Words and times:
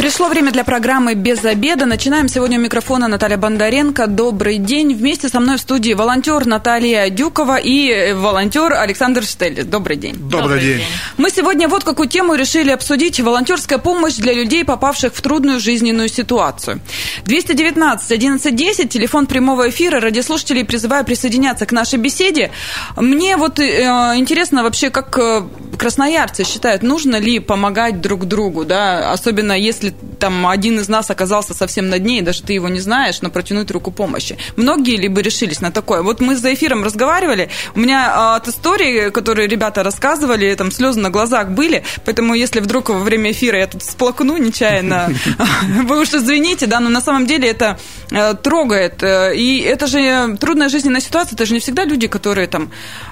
Пришло 0.00 0.28
время 0.28 0.50
для 0.50 0.64
программы 0.64 1.12
«Без 1.12 1.44
обеда». 1.44 1.84
Начинаем 1.84 2.26
сегодня 2.26 2.58
у 2.58 2.62
микрофона 2.62 3.06
Наталья 3.06 3.36
Бондаренко. 3.36 4.06
Добрый 4.06 4.56
день. 4.56 4.94
Вместе 4.94 5.28
со 5.28 5.40
мной 5.40 5.58
в 5.58 5.60
студии 5.60 5.92
волонтер 5.92 6.46
Наталья 6.46 7.10
Дюкова 7.10 7.58
и 7.58 8.14
волонтер 8.14 8.72
Александр 8.72 9.24
Штеллис. 9.24 9.66
Добрый 9.66 9.98
день. 9.98 10.14
Добрый, 10.14 10.40
Добрый 10.40 10.60
день. 10.62 10.76
день. 10.78 10.86
Мы 11.18 11.28
сегодня 11.28 11.68
вот 11.68 11.84
какую 11.84 12.08
тему 12.08 12.34
решили 12.34 12.70
обсудить. 12.70 13.20
Волонтерская 13.20 13.76
помощь 13.76 14.14
для 14.14 14.32
людей, 14.32 14.64
попавших 14.64 15.14
в 15.14 15.20
трудную 15.20 15.60
жизненную 15.60 16.08
ситуацию. 16.08 16.80
219 17.26 18.10
1110, 18.10 18.88
телефон 18.88 19.26
прямого 19.26 19.68
эфира. 19.68 20.00
Радиослушателей 20.00 20.64
призываю 20.64 21.04
присоединяться 21.04 21.66
к 21.66 21.72
нашей 21.72 21.98
беседе. 21.98 22.52
Мне 22.96 23.36
вот 23.36 23.58
э, 23.58 23.82
интересно 24.16 24.62
вообще, 24.62 24.88
как 24.88 25.18
э, 25.18 25.42
красноярцы 25.76 26.44
считают, 26.44 26.82
нужно 26.82 27.16
ли 27.16 27.38
помогать 27.38 28.00
друг 28.00 28.26
другу, 28.26 28.64
да, 28.64 29.12
особенно 29.12 29.52
если 29.52 29.89
там 30.18 30.46
один 30.46 30.78
из 30.78 30.88
нас 30.88 31.10
оказался 31.10 31.54
совсем 31.54 31.88
на 31.88 31.98
дне, 31.98 32.18
и 32.18 32.22
даже 32.22 32.42
ты 32.42 32.52
его 32.52 32.68
не 32.68 32.80
знаешь, 32.80 33.22
но 33.22 33.30
протянуть 33.30 33.70
руку 33.70 33.90
помощи. 33.90 34.36
Многие 34.56 34.96
либо 34.96 35.20
решились 35.20 35.60
на 35.60 35.70
такое. 35.70 36.02
Вот 36.02 36.20
мы 36.20 36.36
за 36.36 36.52
эфиром 36.54 36.84
разговаривали, 36.84 37.50
у 37.74 37.80
меня 37.80 38.12
а, 38.14 38.36
от 38.36 38.48
истории, 38.48 39.10
которые 39.10 39.48
ребята 39.48 39.82
рассказывали, 39.82 40.54
там 40.54 40.70
слезы 40.70 41.00
на 41.00 41.10
глазах 41.10 41.50
были, 41.50 41.84
поэтому 42.04 42.34
если 42.34 42.60
вдруг 42.60 42.90
во 42.90 42.98
время 42.98 43.30
эфира 43.30 43.58
я 43.58 43.66
тут 43.66 43.82
сплакну 43.82 44.36
нечаянно, 44.36 45.12
вы 45.84 46.00
уж 46.00 46.12
извините, 46.14 46.66
да, 46.66 46.80
но 46.80 46.88
на 46.88 47.00
самом 47.00 47.26
деле 47.26 47.48
это 47.48 47.78
э, 48.10 48.34
трогает. 48.34 49.02
Э, 49.02 49.34
и 49.34 49.60
это 49.60 49.86
же 49.86 50.36
трудная 50.40 50.68
жизненная 50.68 51.00
ситуация, 51.00 51.34
это 51.34 51.46
же 51.46 51.54
не 51.54 51.60
всегда 51.60 51.84
люди, 51.84 52.06
которые 52.06 52.46
там, 52.46 52.70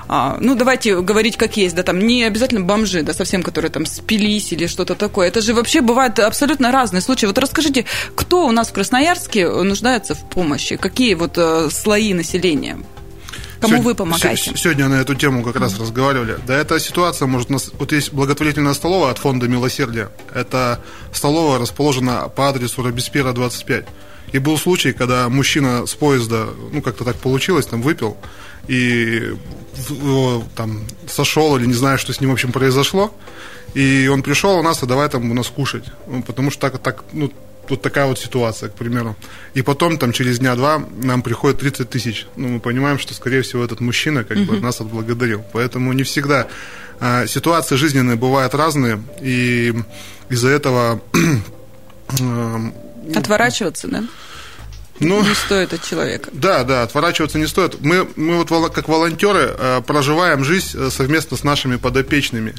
а, 0.09 0.39
ну, 0.41 0.55
давайте 0.55 1.01
говорить 1.03 1.37
как 1.37 1.56
есть, 1.59 1.75
да, 1.75 1.83
там 1.83 1.98
не 1.98 2.25
обязательно 2.25 2.62
бомжи, 2.62 3.03
да, 3.03 3.12
совсем, 3.12 3.42
которые 3.42 3.70
там 3.70 3.84
спились 3.84 4.53
или 4.53 4.67
что-то 4.67 4.95
такое. 4.95 5.28
Это 5.28 5.42
же 5.42 5.53
вообще 5.53 5.83
бывает 5.83 6.19
абсолютно 6.19 6.73
разные 6.73 7.03
случаи. 7.03 7.27
Вот 7.27 7.37
расскажите, 7.37 7.84
кто 8.15 8.47
у 8.47 8.53
нас 8.53 8.69
в 8.69 8.73
Красноярске 8.73 9.48
нуждается 9.48 10.15
в 10.15 10.28
помощи? 10.31 10.77
Какие 10.77 11.12
вот 11.15 11.37
э, 11.37 11.69
слои 11.70 12.15
населения? 12.15 12.78
Кому 13.61 13.75
сегодня, 13.75 13.84
вы 13.84 13.95
помогаете? 13.95 14.53
Сегодня 14.56 14.89
на 14.89 14.95
эту 14.95 15.15
тему 15.15 15.42
как 15.42 15.56
раз 15.56 15.75
mm-hmm. 15.75 15.83
разговаривали. 15.83 16.39
Да, 16.47 16.55
эта 16.55 16.78
ситуация 16.78 17.27
может... 17.27 17.50
Нас, 17.50 17.70
вот 17.78 17.93
есть 17.93 18.12
благотворительная 18.12 18.72
столовая 18.72 19.11
от 19.11 19.19
фонда 19.19 19.48
«Милосердие». 19.48 20.09
Это 20.33 20.81
столовая 21.12 21.59
расположена 21.59 22.28
по 22.28 22.48
адресу 22.48 22.83
Робеспьера, 22.83 23.33
25. 23.33 23.84
И 24.33 24.39
был 24.39 24.59
случай, 24.59 24.93
когда 24.93 25.29
мужчина 25.29 25.87
с 25.87 25.95
поезда, 25.95 26.48
ну, 26.73 26.83
как-то 26.83 27.05
так 27.05 27.17
получилось, 27.17 27.67
там, 27.67 27.83
выпил, 27.83 28.17
и 28.67 29.34
его 29.89 30.45
там 30.55 30.84
сошел, 31.07 31.57
или 31.57 31.67
не 31.67 31.75
знаю, 31.75 31.98
что 31.98 32.12
с 32.12 32.21
ним, 32.21 32.31
в 32.31 32.33
общем, 32.34 32.53
произошло. 32.53 33.15
И 33.75 34.09
он 34.12 34.23
пришел 34.23 34.59
у 34.59 34.62
нас, 34.62 34.83
а 34.83 34.87
давай 34.87 35.09
там 35.09 35.31
у 35.31 35.34
нас 35.34 35.49
кушать. 35.49 35.84
Ну, 36.06 36.23
потому 36.23 36.51
что 36.51 36.61
так, 36.61 36.79
так, 36.79 37.05
ну, 37.12 37.33
вот 37.69 37.83
такая 37.83 38.06
вот 38.06 38.19
ситуация, 38.19 38.69
к 38.71 38.75
примеру. 38.75 39.17
И 39.55 39.62
потом, 39.62 39.99
там, 39.99 40.12
через 40.12 40.39
дня 40.39 40.55
два 40.56 40.83
нам 41.03 41.23
приходит 41.23 41.61
30 41.61 41.89
тысяч. 41.89 42.27
Ну, 42.37 42.49
мы 42.49 42.61
понимаем, 42.61 42.99
что, 42.99 43.15
скорее 43.15 43.43
всего, 43.43 43.65
этот 43.65 43.81
мужчина 43.81 44.25
как 44.25 44.39
бы 44.39 44.61
нас 44.61 44.81
отблагодарил. 44.81 45.45
Поэтому 45.53 45.93
не 45.93 46.03
всегда 46.03 46.49
а, 47.01 47.27
ситуации 47.27 47.77
жизненные 47.77 48.17
бывают 48.17 48.55
разные, 48.55 49.01
и 49.21 49.75
из-за 50.29 50.49
этого... 50.49 51.01
Отворачиваться, 53.14 53.89
да? 53.89 54.05
ну, 55.01 55.23
не 55.23 55.34
стоит 55.34 55.73
от 55.73 55.84
человека. 55.84 56.31
Да, 56.33 56.64
да, 56.64 56.83
отворачиваться 56.83 57.39
не 57.39 57.47
стоит. 57.47 57.81
Мы, 57.81 58.09
мы 58.17 58.39
вот 58.39 58.73
как 58.73 58.89
волонтеры 58.89 59.55
э, 59.56 59.81
проживаем 59.87 60.45
жизнь 60.45 60.77
э, 60.77 60.91
совместно 60.91 61.37
с 61.37 61.45
нашими 61.45 61.77
подопечными. 61.77 62.55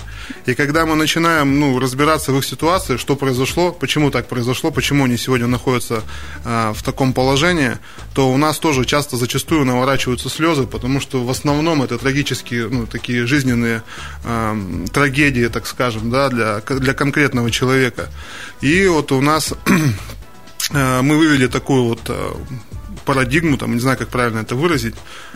И 0.45 0.53
когда 0.53 0.85
мы 0.85 0.95
начинаем 0.95 1.59
ну, 1.59 1.79
разбираться 1.79 2.31
в 2.31 2.37
их 2.37 2.45
ситуации, 2.45 2.97
что 2.97 3.15
произошло, 3.15 3.71
почему 3.71 4.09
так 4.11 4.27
произошло, 4.27 4.71
почему 4.71 5.05
они 5.05 5.17
сегодня 5.17 5.47
находятся 5.47 6.03
э, 6.45 6.73
в 6.73 6.81
таком 6.83 7.13
положении, 7.13 7.77
то 8.13 8.31
у 8.31 8.37
нас 8.37 8.57
тоже 8.59 8.85
часто 8.85 9.17
зачастую 9.17 9.65
наворачиваются 9.65 10.29
слезы, 10.29 10.63
потому 10.63 11.01
что 11.01 11.23
в 11.23 11.29
основном 11.29 11.83
это 11.83 11.97
трагические, 11.97 12.69
ну, 12.69 12.87
такие 12.87 13.25
жизненные 13.25 13.83
э, 14.23 14.85
трагедии, 14.93 15.47
так 15.47 15.67
скажем, 15.67 16.09
да, 16.09 16.29
для, 16.29 16.59
для 16.61 16.93
конкретного 16.93 17.51
человека. 17.51 18.09
И 18.61 18.87
вот 18.87 19.11
у 19.11 19.19
нас 19.21 19.53
мы 20.71 21.17
вывели 21.17 21.47
такую 21.47 21.83
вот 21.83 22.01
э, 22.09 22.33
парадигму, 23.05 23.57
там, 23.57 23.73
не 23.73 23.79
знаю, 23.79 23.97
как 23.97 24.09
правильно 24.09 24.39
это 24.39 24.55
выразить. 24.55 24.95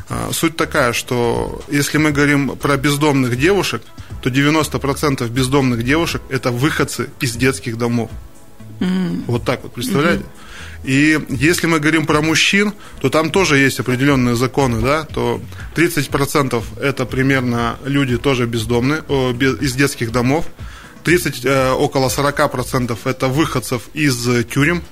Э, 0.10 0.30
суть 0.32 0.56
такая, 0.56 0.94
что 0.94 1.64
если 1.72 1.98
мы 1.98 2.12
говорим 2.12 2.56
про 2.56 2.78
бездомных 2.78 3.36
девушек, 3.38 3.82
то 4.22 4.30
90% 4.30 5.28
бездомных 5.30 5.84
девушек– 5.84 6.22
это 6.30 6.52
выходцы 6.52 7.10
из 7.20 7.36
детских 7.36 7.78
домов. 7.78 8.12
Mm-hmm. 8.80 9.24
Вот 9.28 9.44
так 9.44 9.64
вот, 9.64 9.74
представляете? 9.74 10.24
Mm-hmm. 10.24 10.88
И 10.90 11.20
если 11.30 11.66
мы 11.66 11.80
говорим 11.80 12.06
про 12.06 12.22
мужчин, 12.22 12.74
то 13.02 13.10
там 13.10 13.32
тоже 13.32 13.58
есть 13.58 13.80
определенные 13.80 14.36
законы, 14.36 14.82
да, 14.82 15.06
то 15.06 15.42
30% 15.76 16.64
это 16.80 17.06
примерно 17.06 17.78
люди 17.86 18.18
тоже 18.18 18.46
бездомные, 18.46 19.00
из 19.62 19.74
детских 19.74 20.12
домов, 20.12 20.46
30, 21.06 21.46
около 21.78 22.10
40% 22.10 22.98
это 23.06 23.28
выходцев 23.30 23.84
из 23.94 24.46
тюрем, 24.46 24.84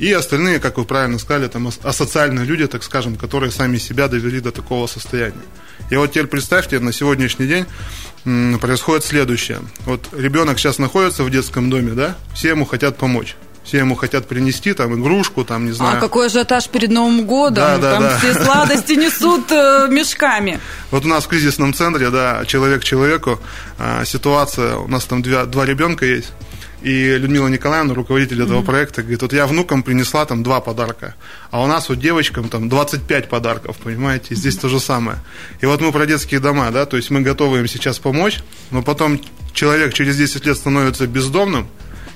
и 0.00 0.12
остальные, 0.12 0.60
как 0.60 0.78
вы 0.78 0.84
правильно 0.86 1.18
сказали, 1.18 1.46
там 1.46 1.68
асоциальные 1.82 2.46
люди, 2.46 2.66
так 2.66 2.82
скажем, 2.82 3.16
которые 3.16 3.50
сами 3.50 3.76
себя 3.76 4.08
довели 4.08 4.40
до 4.40 4.50
такого 4.50 4.86
состояния. 4.86 5.42
И 5.90 5.96
вот 5.96 6.12
теперь 6.12 6.26
представьте, 6.26 6.78
на 6.78 6.92
сегодняшний 6.92 7.46
день 7.46 7.66
происходит 8.58 9.04
следующее. 9.04 9.60
Вот 9.84 10.08
ребенок 10.16 10.58
сейчас 10.58 10.78
находится 10.78 11.22
в 11.22 11.30
детском 11.30 11.68
доме, 11.68 11.92
да, 11.92 12.16
все 12.34 12.48
ему 12.48 12.64
хотят 12.64 12.96
помочь. 12.96 13.36
Все 13.62 13.76
ему 13.76 13.94
хотят 13.94 14.26
принести 14.26 14.72
там 14.72 14.98
игрушку, 14.98 15.44
там, 15.44 15.66
не 15.66 15.72
знаю. 15.72 15.98
А 15.98 16.00
какой 16.00 16.26
ажиотаж 16.26 16.68
перед 16.70 16.90
Новым 16.90 17.26
годом? 17.26 17.56
Да, 17.56 17.78
да, 17.78 17.90
там 17.92 18.02
да. 18.02 18.18
все 18.18 18.32
сладости 18.32 18.92
несут 18.94 19.52
э, 19.52 19.86
мешками. 19.90 20.58
Вот 20.90 21.04
у 21.04 21.08
нас 21.08 21.24
в 21.24 21.28
кризисном 21.28 21.74
центре, 21.74 22.08
да, 22.08 22.42
человек 22.46 22.82
человеку, 22.82 23.38
э, 23.78 24.04
ситуация, 24.06 24.76
у 24.76 24.88
нас 24.88 25.04
там 25.04 25.20
два, 25.20 25.44
два 25.44 25.66
ребенка 25.66 26.06
есть. 26.06 26.32
И 26.82 27.16
Людмила 27.16 27.48
Николаевна, 27.48 27.94
руководитель 27.94 28.42
этого 28.42 28.60
mm-hmm. 28.60 28.66
проекта, 28.66 29.02
говорит, 29.02 29.22
вот 29.22 29.32
я 29.32 29.46
внукам 29.46 29.82
принесла 29.82 30.24
там 30.24 30.42
два 30.42 30.60
подарка, 30.60 31.14
а 31.50 31.62
у 31.62 31.66
нас 31.66 31.88
вот 31.88 31.98
девочкам 31.98 32.48
там 32.48 32.68
25 32.68 33.28
подарков, 33.28 33.76
понимаете, 33.76 34.28
и 34.30 34.34
здесь 34.34 34.56
mm-hmm. 34.56 34.60
то 34.60 34.68
же 34.68 34.80
самое. 34.80 35.18
И 35.60 35.66
вот 35.66 35.80
мы 35.80 35.92
про 35.92 36.06
детские 36.06 36.40
дома, 36.40 36.70
да, 36.70 36.86
то 36.86 36.96
есть 36.96 37.10
мы 37.10 37.20
готовы 37.20 37.58
им 37.58 37.68
сейчас 37.68 37.98
помочь, 37.98 38.40
но 38.70 38.82
потом 38.82 39.20
человек 39.52 39.92
через 39.92 40.16
10 40.16 40.46
лет 40.46 40.56
становится 40.56 41.06
бездомным, 41.06 41.68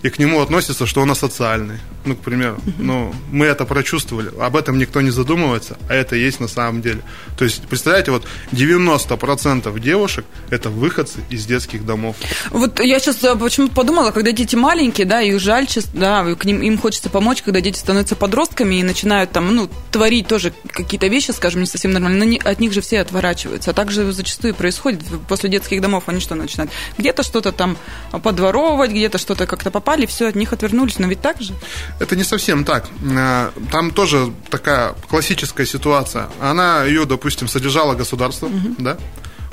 и 0.02 0.08
к 0.08 0.18
нему 0.18 0.40
относится, 0.40 0.86
что 0.86 1.02
он 1.02 1.10
асоциальный. 1.10 1.78
Ну, 2.04 2.14
к 2.16 2.20
примеру. 2.20 2.58
Ну, 2.78 3.14
мы 3.30 3.46
это 3.46 3.64
прочувствовали. 3.64 4.30
Об 4.38 4.56
этом 4.56 4.78
никто 4.78 5.00
не 5.00 5.10
задумывается, 5.10 5.78
а 5.88 5.94
это 5.94 6.16
есть 6.16 6.38
на 6.38 6.48
самом 6.48 6.82
деле. 6.82 7.00
То 7.38 7.44
есть, 7.44 7.62
представляете, 7.62 8.10
вот 8.10 8.26
90% 8.52 9.80
девушек– 9.80 10.26
это 10.50 10.68
выходцы 10.68 11.20
из 11.30 11.46
детских 11.46 11.86
домов. 11.86 12.16
Вот 12.50 12.80
я 12.80 12.98
сейчас 12.98 13.24
э, 13.24 13.34
почему-то 13.36 13.74
подумала, 13.74 14.10
когда 14.10 14.32
дети 14.32 14.54
маленькие, 14.54 15.06
да, 15.06 15.22
их 15.22 15.40
жаль, 15.40 15.66
да, 15.94 16.34
к 16.34 16.44
ним 16.44 16.60
им 16.60 16.78
хочется 16.78 17.08
помочь, 17.08 17.42
когда 17.42 17.60
дети 17.60 17.78
становятся 17.78 18.16
подростками 18.16 18.76
и 18.76 18.82
начинают 18.82 19.32
там, 19.32 19.54
ну, 19.54 19.70
творить 19.90 20.26
тоже 20.26 20.52
какие-то 20.68 21.06
вещи, 21.06 21.30
скажем, 21.30 21.60
не 21.60 21.66
совсем 21.66 21.92
нормально, 21.92 22.38
от 22.44 22.60
них 22.60 22.72
же 22.72 22.82
все 22.82 23.00
отворачиваются. 23.00 23.70
А 23.70 23.74
также 23.74 24.12
зачастую 24.12 24.54
происходит 24.54 25.00
после 25.26 25.48
детских 25.48 25.80
домов, 25.80 26.04
они 26.06 26.20
что 26.20 26.34
начинают? 26.34 26.70
Где-то 26.98 27.22
что-то 27.22 27.52
там 27.52 27.78
подворовывать, 28.10 28.90
где-то 28.90 29.16
что-то 29.16 29.46
как-то 29.46 29.70
попали, 29.70 30.04
все, 30.04 30.28
от 30.28 30.34
них 30.34 30.52
отвернулись. 30.52 30.98
Но 30.98 31.06
ведь 31.06 31.22
так 31.22 31.40
же? 31.40 31.54
Это 32.00 32.16
не 32.16 32.24
совсем 32.24 32.64
так. 32.64 32.88
Э, 33.02 33.50
там 33.70 33.90
тоже 33.90 34.32
такая 34.50 34.94
классическая 35.08 35.66
ситуация. 35.66 36.28
Она 36.40 36.84
ее, 36.84 37.04
допустим, 37.04 37.48
содержала 37.48 37.94
государство, 37.94 38.46
угу. 38.46 38.74
да? 38.78 38.96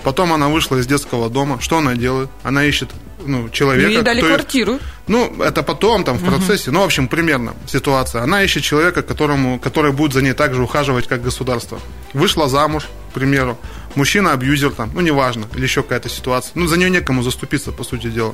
Потом 0.03 0.33
она 0.33 0.47
вышла 0.47 0.77
из 0.77 0.87
детского 0.87 1.29
дома. 1.29 1.61
Что 1.61 1.77
она 1.77 1.95
делает? 1.95 2.29
Она 2.43 2.65
ищет 2.65 2.89
ну, 3.25 3.49
человека. 3.49 3.89
Ей 3.89 4.01
дали 4.01 4.21
квартиру. 4.21 4.79
Ну, 5.07 5.43
это 5.43 5.61
потом, 5.63 6.03
там, 6.03 6.17
в 6.17 6.25
процессе. 6.25 6.69
Угу. 6.69 6.73
Ну, 6.73 6.81
в 6.81 6.85
общем, 6.85 7.07
примерно 7.07 7.53
ситуация. 7.67 8.23
Она 8.23 8.43
ищет 8.43 8.63
человека, 8.63 9.03
которому, 9.03 9.59
который 9.59 9.91
будет 9.91 10.13
за 10.13 10.21
ней 10.21 10.33
так 10.33 10.55
же 10.55 10.63
ухаживать, 10.63 11.07
как 11.07 11.21
государство. 11.21 11.79
Вышла 12.13 12.49
замуж, 12.49 12.87
к 13.11 13.13
примеру. 13.13 13.57
Мужчина 13.95 14.33
абьюзер 14.33 14.71
там, 14.71 14.89
ну, 14.93 15.01
неважно, 15.01 15.45
или 15.55 15.63
еще 15.63 15.83
какая-то 15.83 16.09
ситуация. 16.09 16.53
Ну, 16.55 16.67
за 16.67 16.77
нее 16.77 16.89
некому 16.89 17.23
заступиться, 17.23 17.71
по 17.71 17.83
сути 17.83 18.07
дела. 18.07 18.33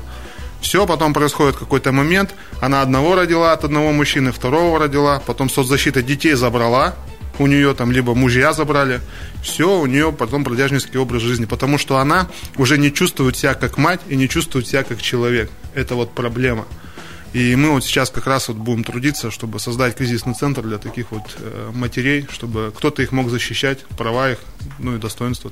Все, 0.62 0.86
потом 0.86 1.14
происходит 1.14 1.56
какой-то 1.56 1.92
момент, 1.92 2.34
она 2.62 2.82
одного 2.82 3.16
родила 3.16 3.54
от 3.54 3.64
одного 3.64 3.92
мужчины, 3.92 4.32
второго 4.32 4.80
родила, 4.80 5.22
потом 5.26 5.50
соцзащита 5.50 6.02
детей 6.02 6.34
забрала, 6.34 6.96
у 7.40 7.48
нее 7.48 7.74
там 7.74 7.92
либо 7.92 8.16
мужья 8.16 8.54
забрали, 8.54 9.00
все, 9.44 9.80
у 9.80 9.86
нее 9.86 10.12
потом 10.12 10.44
бродяжнический 10.44 11.00
образ 11.00 11.22
жизни, 11.22 11.46
потому 11.46 11.78
что 11.78 11.98
она 11.98 12.28
уже 12.58 12.78
не 12.78 12.92
чувствует 12.92 13.38
себя 13.38 13.54
как 13.54 13.78
мать 13.78 14.02
и 14.08 14.16
не 14.16 14.28
чувствует 14.28 14.68
себя 14.68 14.84
как 14.84 15.02
человек. 15.02 15.52
Это 15.76 15.96
вот 15.96 16.14
проблема. 16.14 16.66
И 17.34 17.56
мы 17.56 17.72
вот 17.72 17.84
сейчас 17.84 18.10
как 18.10 18.26
раз 18.28 18.48
вот 18.48 18.58
будем 18.58 18.84
трудиться, 18.84 19.32
чтобы 19.32 19.60
создать 19.60 19.96
кризисный 19.96 20.34
центр 20.34 20.62
для 20.62 20.78
таких 20.78 21.12
вот 21.12 21.24
э, 21.38 21.72
матерей, 21.74 22.26
чтобы 22.32 22.74
кто-то 22.76 23.02
их 23.02 23.12
мог 23.12 23.30
защищать, 23.30 23.86
права 23.98 24.32
их, 24.32 24.40
ну 24.80 24.96
и 24.96 24.98
достоинство. 24.98 25.52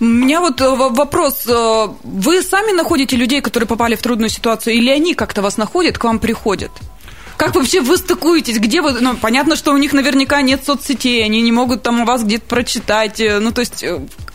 У 0.00 0.04
меня 0.04 0.40
вот 0.40 0.60
э, 0.60 0.68
вопрос. 0.68 1.46
Э, 1.46 1.88
вы 2.04 2.42
сами 2.42 2.72
находите 2.72 3.16
людей, 3.16 3.40
которые 3.40 3.66
попали 3.66 3.96
в 3.96 4.02
трудную 4.02 4.30
ситуацию, 4.30 4.74
или 4.74 4.90
они 4.90 5.14
как-то 5.14 5.42
вас 5.42 5.56
находят, 5.56 5.98
к 5.98 6.04
вам 6.04 6.18
приходят? 6.18 6.70
Как 7.36 7.54
вообще 7.54 7.80
вы 7.80 7.96
стыкуетесь? 7.96 8.58
Где 8.58 8.80
вы... 8.80 8.92
Ну, 8.92 9.16
понятно, 9.16 9.54
что 9.54 9.72
у 9.72 9.76
них 9.76 9.92
наверняка 9.92 10.42
нет 10.42 10.64
соцсетей, 10.64 11.24
они 11.24 11.40
не 11.42 11.52
могут 11.52 11.82
там 11.82 12.00
у 12.00 12.04
вас 12.04 12.24
где-то 12.24 12.46
прочитать. 12.46 13.20
Ну, 13.20 13.52
то 13.52 13.60
есть, 13.60 13.84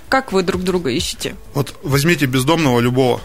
как 0.07 0.31
вы 0.31 0.43
друг 0.43 0.63
друга 0.63 0.89
ищете? 0.89 1.35
Вот 1.53 1.75
возьмите 1.83 2.27
бездомного 2.27 2.79
любого, 2.79 3.19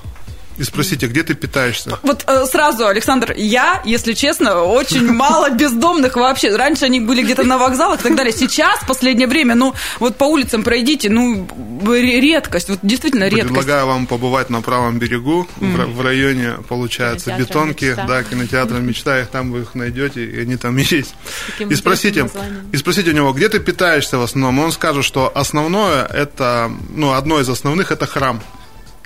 и 0.58 0.64
спросите, 0.64 1.06
где 1.06 1.22
ты 1.22 1.34
питаешься? 1.34 1.98
Вот 2.02 2.24
э, 2.26 2.46
сразу, 2.46 2.86
Александр, 2.86 3.32
я, 3.36 3.80
если 3.84 4.12
честно, 4.12 4.62
очень 4.62 5.10
мало 5.12 5.50
бездомных 5.50 6.16
вообще. 6.16 6.54
Раньше 6.54 6.84
они 6.84 7.00
были 7.00 7.22
где-то 7.22 7.44
на 7.44 7.58
вокзалах 7.58 8.00
и 8.00 8.02
так 8.02 8.16
далее. 8.16 8.32
Сейчас, 8.32 8.80
в 8.80 8.86
последнее 8.86 9.28
время, 9.28 9.54
ну, 9.54 9.74
вот 10.00 10.16
по 10.16 10.24
улицам 10.24 10.64
пройдите, 10.64 11.10
ну, 11.10 11.46
редкость, 11.86 12.68
вот 12.68 12.80
действительно 12.82 13.28
редкость. 13.28 13.54
Предлагаю 13.54 13.86
вам 13.86 14.06
побывать 14.06 14.50
на 14.50 14.60
правом 14.60 14.98
берегу, 14.98 15.46
mm-hmm. 15.60 15.94
в, 15.94 16.00
районе, 16.00 16.54
получается, 16.68 17.36
бетонки, 17.38 17.84
мечта. 17.86 18.04
да, 18.06 18.24
кинотеатр 18.24 18.74
мечта, 18.80 19.20
их 19.20 19.28
там 19.28 19.52
вы 19.52 19.60
их 19.60 19.76
найдете, 19.76 20.24
и 20.24 20.40
они 20.40 20.56
там 20.56 20.76
есть. 20.76 21.14
и 21.60 21.74
спросите, 21.76 22.28
и 22.72 22.76
спросите 22.76 23.10
у 23.10 23.14
него, 23.14 23.32
где 23.32 23.48
ты 23.48 23.60
питаешься 23.60 24.18
в 24.18 24.22
основном? 24.22 24.58
Он 24.58 24.72
скажет, 24.72 25.04
что 25.04 25.30
основное, 25.32 26.04
это, 26.04 26.70
ну, 26.90 27.12
одно 27.12 27.40
из 27.40 27.48
основных, 27.48 27.92
это 27.92 28.06
храм. 28.06 28.42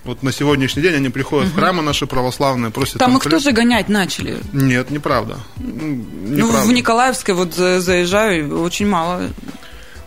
Вот 0.04 0.22
на 0.22 0.32
сегодняшний 0.32 0.82
день 0.82 0.94
они 0.96 1.08
приходят 1.10 1.48
угу. 1.48 1.56
в 1.56 1.60
храмы 1.60 1.82
наши 1.82 2.06
православные, 2.06 2.70
просят... 2.72 2.98
Там, 2.98 3.10
там 3.10 3.16
их 3.18 3.22
хлеб. 3.22 3.34
тоже 3.34 3.52
гонять 3.52 3.88
начали? 3.88 4.38
Нет, 4.52 4.90
неправда. 4.90 5.38
неправда. 5.58 6.58
Ну, 6.58 6.66
в 6.66 6.72
Николаевской 6.72 7.34
вот 7.34 7.54
заезжаю, 7.54 8.60
очень 8.62 8.86
мало. 8.86 9.30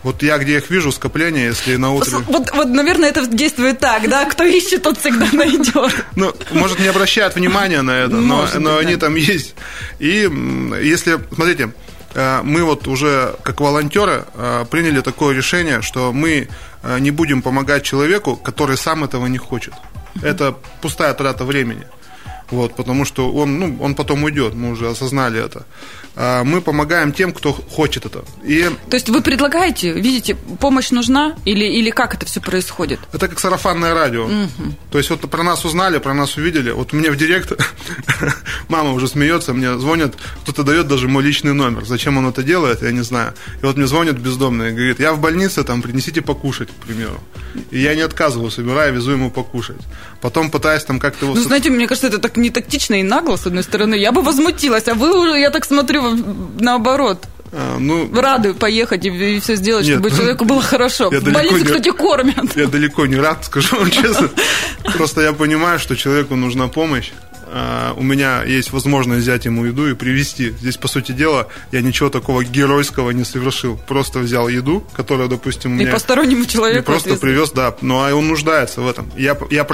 Вот 0.06 0.22
я 0.22 0.38
где 0.38 0.58
их 0.58 0.70
вижу, 0.70 0.92
скопление, 0.92 1.46
если 1.46 1.74
на 1.74 1.92
утро... 1.92 2.18
Вот, 2.28 2.52
вот, 2.54 2.68
наверное, 2.68 3.08
это 3.08 3.26
действует 3.26 3.80
так, 3.80 4.08
да? 4.08 4.24
Кто 4.26 4.44
ищет, 4.44 4.82
тот 4.82 4.98
всегда 4.98 5.26
найдет. 5.32 5.92
Ну, 6.14 6.32
может, 6.52 6.78
не 6.78 6.86
обращают 6.86 7.34
внимания 7.34 7.82
на 7.82 7.90
это, 7.90 8.14
но, 8.14 8.46
но 8.58 8.78
они 8.78 8.94
там 8.94 9.16
есть. 9.16 9.56
И 9.98 10.30
если, 10.80 11.18
смотрите, 11.34 11.72
э, 12.14 12.40
мы 12.42 12.62
вот 12.62 12.86
уже 12.86 13.34
как 13.42 13.60
волонтеры 13.60 14.24
э, 14.34 14.64
приняли 14.70 15.00
такое 15.00 15.34
решение, 15.34 15.82
что 15.82 16.12
мы 16.12 16.48
не 16.98 17.10
будем 17.10 17.42
помогать 17.42 17.82
человеку, 17.82 18.36
который 18.36 18.76
сам 18.76 19.04
этого 19.04 19.26
не 19.26 19.38
хочет. 19.38 19.74
Это 20.22 20.56
пустая 20.80 21.14
трата 21.14 21.44
времени. 21.44 21.86
Вот, 22.50 22.76
потому 22.76 23.04
что 23.04 23.32
он, 23.32 23.58
ну, 23.58 23.76
он 23.80 23.94
потом 23.94 24.24
уйдет, 24.24 24.54
мы 24.54 24.70
уже 24.70 24.88
осознали 24.88 25.44
это. 25.44 25.66
А, 26.18 26.44
мы 26.44 26.62
помогаем 26.62 27.12
тем, 27.12 27.32
кто 27.32 27.52
хочет 27.52 28.06
это. 28.06 28.24
И... 28.42 28.70
То 28.88 28.96
есть 28.96 29.10
вы 29.10 29.20
предлагаете, 29.20 29.92
видите, 29.92 30.34
помощь 30.34 30.90
нужна 30.90 31.34
или, 31.44 31.64
или 31.64 31.90
как 31.90 32.14
это 32.14 32.24
все 32.24 32.40
происходит? 32.40 33.00
Это 33.12 33.28
как 33.28 33.38
сарафанное 33.38 33.94
радио. 33.94 34.24
Угу. 34.24 34.74
То 34.92 34.98
есть 34.98 35.10
вот 35.10 35.20
про 35.28 35.42
нас 35.42 35.64
узнали, 35.64 35.98
про 35.98 36.14
нас 36.14 36.36
увидели. 36.36 36.70
Вот 36.70 36.94
мне 36.94 37.10
в 37.10 37.16
директ 37.16 37.52
мама 38.68 38.92
уже 38.92 39.08
смеется, 39.08 39.52
мне 39.52 39.78
звонят, 39.78 40.14
кто-то 40.42 40.62
дает 40.62 40.88
даже 40.88 41.06
мой 41.06 41.22
личный 41.22 41.52
номер. 41.52 41.84
Зачем 41.84 42.16
он 42.16 42.26
это 42.28 42.42
делает, 42.42 42.82
я 42.82 42.92
не 42.92 43.02
знаю. 43.02 43.34
И 43.62 43.66
вот 43.66 43.76
мне 43.76 43.86
звонят 43.86 44.16
бездомные, 44.16 44.72
говорит, 44.72 45.00
я 45.00 45.12
в 45.12 45.20
больнице, 45.20 45.64
там, 45.64 45.82
принесите 45.82 46.22
покушать, 46.22 46.70
к 46.70 46.86
примеру. 46.86 47.20
И 47.70 47.78
я 47.78 47.94
не 47.94 48.00
отказываю, 48.02 48.50
собираю, 48.50 48.94
везу 48.94 49.12
ему 49.12 49.30
покушать. 49.30 49.80
Потом 50.22 50.50
пытаюсь 50.50 50.84
там 50.84 50.98
как-то 50.98 51.26
его... 51.26 51.34
Ну, 51.34 51.42
знаете, 51.42 51.68
мне 51.70 51.86
кажется, 51.86 52.06
это 52.06 52.18
так 52.18 52.35
не 52.36 52.50
тактично 52.50 52.94
и 52.94 53.02
нагло, 53.02 53.36
с 53.36 53.46
одной 53.46 53.62
стороны. 53.62 53.94
Я 53.94 54.12
бы 54.12 54.22
возмутилась, 54.22 54.88
а 54.88 54.94
вы 54.94 55.18
уже, 55.18 55.38
я 55.38 55.50
так 55.50 55.64
смотрю, 55.64 56.02
наоборот. 56.60 57.26
А, 57.52 57.78
ну, 57.78 58.10
Рады 58.12 58.54
поехать 58.54 59.04
и, 59.04 59.08
и 59.08 59.40
все 59.40 59.56
сделать, 59.56 59.86
нет, 59.86 59.98
чтобы 59.98 60.10
человеку 60.10 60.44
было 60.44 60.62
хорошо. 60.62 61.10
В 61.10 61.32
больнице, 61.32 61.58
не, 61.58 61.64
кстати, 61.64 61.90
кормят. 61.92 62.56
Я 62.56 62.66
далеко 62.66 63.06
не 63.06 63.16
рад, 63.16 63.44
скажу 63.44 63.76
вам 63.76 63.90
честно. 63.90 64.28
Просто 64.96 65.22
я 65.22 65.32
понимаю, 65.32 65.78
что 65.78 65.96
человеку 65.96 66.34
нужна 66.34 66.68
помощь. 66.68 67.12
У 67.96 68.02
меня 68.02 68.42
есть 68.42 68.72
возможность 68.72 69.22
взять 69.22 69.44
ему 69.44 69.64
еду 69.64 69.88
и 69.88 69.94
привезти. 69.94 70.50
Здесь, 70.50 70.76
по 70.76 70.88
сути 70.88 71.12
дела, 71.12 71.48
я 71.72 71.80
ничего 71.80 72.10
такого 72.10 72.44
геройского 72.44 73.10
не 73.10 73.24
совершил. 73.24 73.78
Просто 73.86 74.18
взял 74.18 74.48
еду, 74.48 74.84
которая, 74.94 75.28
допустим, 75.28 75.72
мне... 75.72 75.84
И 75.84 75.90
постороннему 75.90 76.44
человеку. 76.44 76.86
Просто 76.86 77.16
привез, 77.16 77.52
да. 77.52 77.74
Ну, 77.80 78.02
а 78.02 78.12
он 78.14 78.28
нуждается 78.28 78.80
в 78.80 78.88
этом. 78.88 79.10
Я, 79.16 79.36
я, 79.50 79.66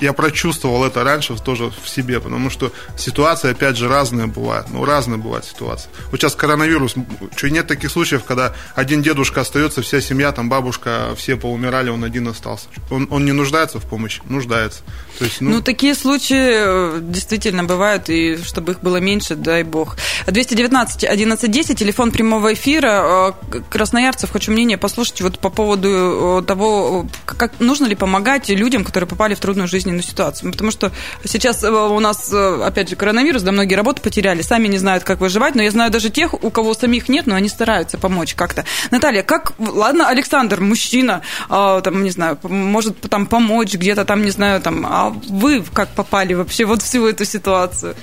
я 0.00 0.12
прочувствовал 0.12 0.84
это 0.84 1.02
раньше 1.02 1.34
тоже 1.36 1.72
в 1.82 1.88
себе, 1.88 2.20
потому 2.20 2.50
что 2.50 2.72
ситуации, 2.96 3.50
опять 3.50 3.76
же, 3.76 3.88
разные 3.88 4.26
бывают. 4.26 4.68
Ну, 4.70 4.84
разные 4.84 5.18
бывают 5.18 5.44
ситуации. 5.44 5.90
Вот 6.10 6.20
сейчас 6.20 6.34
коронавирус. 6.34 6.94
Что, 7.36 7.50
нет 7.50 7.66
таких 7.66 7.90
случаев, 7.90 8.24
когда 8.24 8.54
один 8.74 9.02
дедушка 9.02 9.40
остается, 9.40 9.82
вся 9.82 10.00
семья, 10.00 10.32
там 10.32 10.48
бабушка, 10.48 11.14
все 11.16 11.36
поумирали, 11.36 11.90
он 11.90 12.04
один 12.04 12.28
остался. 12.28 12.66
Он, 12.90 13.08
он 13.10 13.24
не 13.24 13.32
нуждается 13.32 13.80
в 13.80 13.84
помощи? 13.84 14.22
Нуждается. 14.28 14.82
То 15.18 15.24
есть, 15.24 15.40
ну... 15.40 15.50
ну, 15.50 15.62
такие 15.62 15.94
случаи 15.94 16.91
действительно 17.00 17.64
бывают, 17.64 18.08
и 18.08 18.36
чтобы 18.42 18.72
их 18.72 18.80
было 18.80 18.98
меньше, 18.98 19.34
дай 19.34 19.62
бог. 19.62 19.96
219 20.26 21.04
1110, 21.04 21.78
телефон 21.78 22.10
прямого 22.10 22.52
эфира. 22.54 23.34
Э, 23.52 23.60
красноярцев, 23.68 24.30
хочу 24.30 24.52
мнение 24.52 24.78
послушать 24.78 25.20
вот 25.20 25.38
по 25.38 25.50
поводу 25.50 26.40
э, 26.40 26.42
того, 26.46 27.06
как 27.24 27.60
нужно 27.60 27.86
ли 27.86 27.94
помогать 27.94 28.48
людям, 28.48 28.84
которые 28.84 29.08
попали 29.08 29.34
в 29.34 29.40
трудную 29.40 29.68
жизненную 29.68 30.02
ситуацию. 30.02 30.52
Потому 30.52 30.70
что 30.70 30.92
сейчас 31.24 31.62
э, 31.62 31.70
у 31.70 32.00
нас, 32.00 32.32
опять 32.32 32.88
же, 32.88 32.96
коронавирус, 32.96 33.42
да, 33.42 33.52
многие 33.52 33.74
работы 33.74 34.02
потеряли, 34.02 34.42
сами 34.42 34.68
не 34.68 34.78
знают, 34.78 35.04
как 35.04 35.20
выживать, 35.20 35.54
но 35.54 35.62
я 35.62 35.70
знаю 35.70 35.90
даже 35.90 36.10
тех, 36.10 36.34
у 36.34 36.50
кого 36.50 36.74
самих 36.74 37.08
нет, 37.08 37.26
но 37.26 37.34
они 37.34 37.48
стараются 37.48 37.98
помочь 37.98 38.34
как-то. 38.34 38.64
Наталья, 38.90 39.22
как, 39.22 39.52
ладно, 39.58 40.08
Александр, 40.08 40.60
мужчина, 40.60 41.22
там, 41.48 42.02
не 42.02 42.10
знаю, 42.10 42.38
может 42.42 43.00
там 43.00 43.26
помочь 43.26 43.74
где-то 43.74 44.04
там, 44.04 44.22
не 44.24 44.30
знаю, 44.30 44.60
там, 44.60 44.86
а 44.86 45.10
вы 45.28 45.62
как 45.72 45.88
попали 45.90 46.34
вообще 46.34 46.64
вот 46.64 46.81
всю 46.82 47.06
эту 47.06 47.24
ситуацию? 47.24 47.94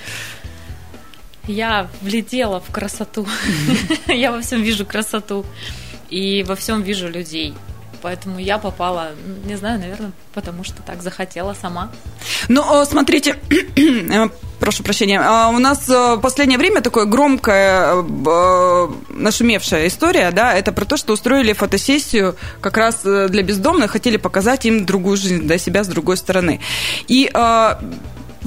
Я 1.48 1.90
влетела 2.02 2.60
в 2.60 2.72
красоту. 2.72 3.28
Я 4.08 4.32
во 4.32 4.42
всем 4.42 4.62
вижу 4.62 4.86
красоту. 4.86 5.46
И 6.10 6.44
во 6.44 6.56
всем 6.56 6.82
вижу 6.82 7.10
людей. 7.10 7.56
Поэтому 8.02 8.40
я 8.40 8.58
попала, 8.58 9.12
не 9.46 9.56
знаю, 9.56 9.80
наверное, 9.80 10.12
потому 10.34 10.64
что 10.64 10.82
так 10.84 11.02
захотела 11.02 11.54
сама. 11.54 11.92
Ну, 12.48 12.86
смотрите, 12.86 13.38
э, 13.76 14.30
прошу 14.60 14.84
прощения, 14.84 15.20
а, 15.22 15.50
у 15.50 15.60
нас 15.60 15.90
э, 15.90 16.16
в 16.16 16.22
последнее 16.22 16.58
время 16.58 16.82
такое 16.82 17.06
громкая, 17.06 17.96
э, 17.96 18.88
нашумевшая 19.10 19.88
история, 19.88 20.32
да, 20.32 20.54
это 20.54 20.72
про 20.72 20.86
то, 20.86 20.98
что 20.98 21.14
устроили 21.14 21.54
фотосессию 21.54 22.36
как 22.62 22.78
раз 22.78 23.02
для 23.04 23.44
бездомных, 23.44 23.92
хотели 23.92 24.18
показать 24.18 24.66
им 24.66 24.86
другую 24.86 25.18
жизнь, 25.18 25.46
да, 25.46 25.58
себя 25.58 25.84
с 25.84 25.88
другой 25.88 26.18
стороны. 26.18 26.62
И 27.08 27.30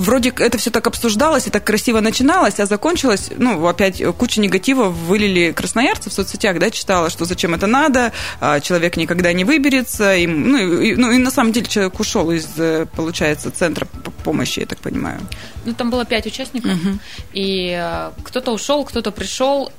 вроде 0.02 0.30
это 0.30 0.59
все 0.59 0.71
так 0.71 0.87
обсуждалось 0.87 1.47
и 1.47 1.50
так 1.50 1.64
красиво 1.64 2.00
начиналось, 2.00 2.61
а 2.61 2.66
закончилось, 2.66 3.30
ну, 3.37 3.66
опять 3.66 4.02
куча 4.18 4.40
негатива 4.40 4.88
вылили 4.88 5.52
красноярцы 5.52 6.11
в 6.11 6.12
соцсетях, 6.12 6.59
да, 6.59 6.71
читала, 6.71 7.11
что 7.11 7.25
зачем 7.25 7.54
это 7.54 7.66
надо, 7.66 8.12
а, 8.40 8.61
человек 8.61 8.97
никогда 8.97 9.32
не 9.32 9.44
выберется, 9.44 10.14
и, 10.16 10.26
ну, 10.26 10.59
и, 10.59 10.94
ну, 10.97 11.11
и 11.11 11.18
на 11.18 11.30
самом 11.30 11.52
деле 11.52 11.66
человек 11.66 11.99
ушел 12.00 12.30
из, 12.30 12.49
э, 12.59 12.87
получается, 12.97 13.50
центра 13.50 13.87
помощи, 14.25 14.61
я 14.61 14.66
так 14.66 14.78
понимаю. 14.78 15.21
Ну, 15.64 15.73
там 15.73 15.90
было 15.90 16.04
пять 16.04 16.26
участников, 16.26 16.73
угу. 16.73 16.99
и 17.32 17.76
э, 17.78 18.11
кто-то 18.25 18.52
ушел, 18.52 18.85
кто-то 18.85 19.11
пришел, 19.11 19.73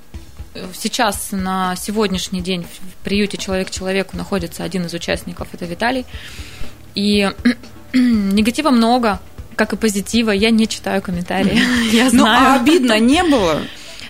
Сейчас 0.75 1.29
на 1.31 1.75
сегодняшний 1.75 2.39
день 2.39 2.63
в 2.63 3.03
приюте 3.03 3.37
«Человек 3.37 3.71
человеку» 3.71 4.15
находится 4.15 4.63
один 4.63 4.85
из 4.85 4.93
участников, 4.93 5.47
это 5.51 5.65
Виталий. 5.65 6.05
И 6.93 7.27
негатива 7.93 8.69
много, 8.69 9.19
как 9.55 9.73
и 9.73 9.77
позитива, 9.77 10.31
я 10.31 10.49
не 10.49 10.67
читаю 10.67 11.01
комментарии. 11.01 11.59
Я 11.91 12.05
ну, 12.05 12.09
знаю. 12.09 12.41
Ну, 12.41 12.47
а 12.47 12.55
обидно 12.55 12.99
не 12.99 13.23
было? 13.23 13.61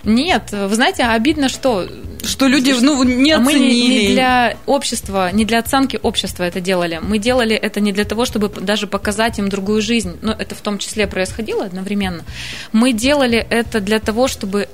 Нет, 0.04 0.52
вы 0.52 0.74
знаете, 0.74 1.02
а 1.02 1.14
обидно 1.14 1.48
что? 1.48 1.88
Что 2.22 2.46
люди 2.46 2.72
ну, 2.78 3.02
не 3.04 3.32
оценили. 3.32 3.34
А 3.34 3.40
мы 3.40 3.52
не, 3.54 3.88
не 3.88 4.14
для 4.14 4.56
общества, 4.66 5.30
не 5.32 5.44
для 5.44 5.60
оценки 5.60 5.98
общества 6.02 6.44
это 6.44 6.60
делали. 6.60 7.00
Мы 7.02 7.18
делали 7.18 7.56
это 7.56 7.80
не 7.80 7.92
для 7.92 8.04
того, 8.04 8.24
чтобы 8.24 8.48
даже 8.48 8.86
показать 8.86 9.38
им 9.38 9.48
другую 9.48 9.80
жизнь. 9.80 10.16
Но 10.20 10.32
это 10.32 10.54
в 10.54 10.60
том 10.60 10.78
числе 10.78 11.06
происходило 11.06 11.64
одновременно. 11.64 12.24
Мы 12.72 12.92
делали 12.92 13.38
это 13.48 13.80
для 13.80 13.98
того, 13.98 14.28
чтобы 14.28 14.68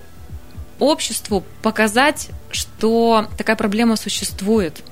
обществу 0.79 1.45
показать, 1.63 2.31
что 2.51 3.29
такая 3.37 3.57
проблема 3.57 3.97
существует. 3.97 4.83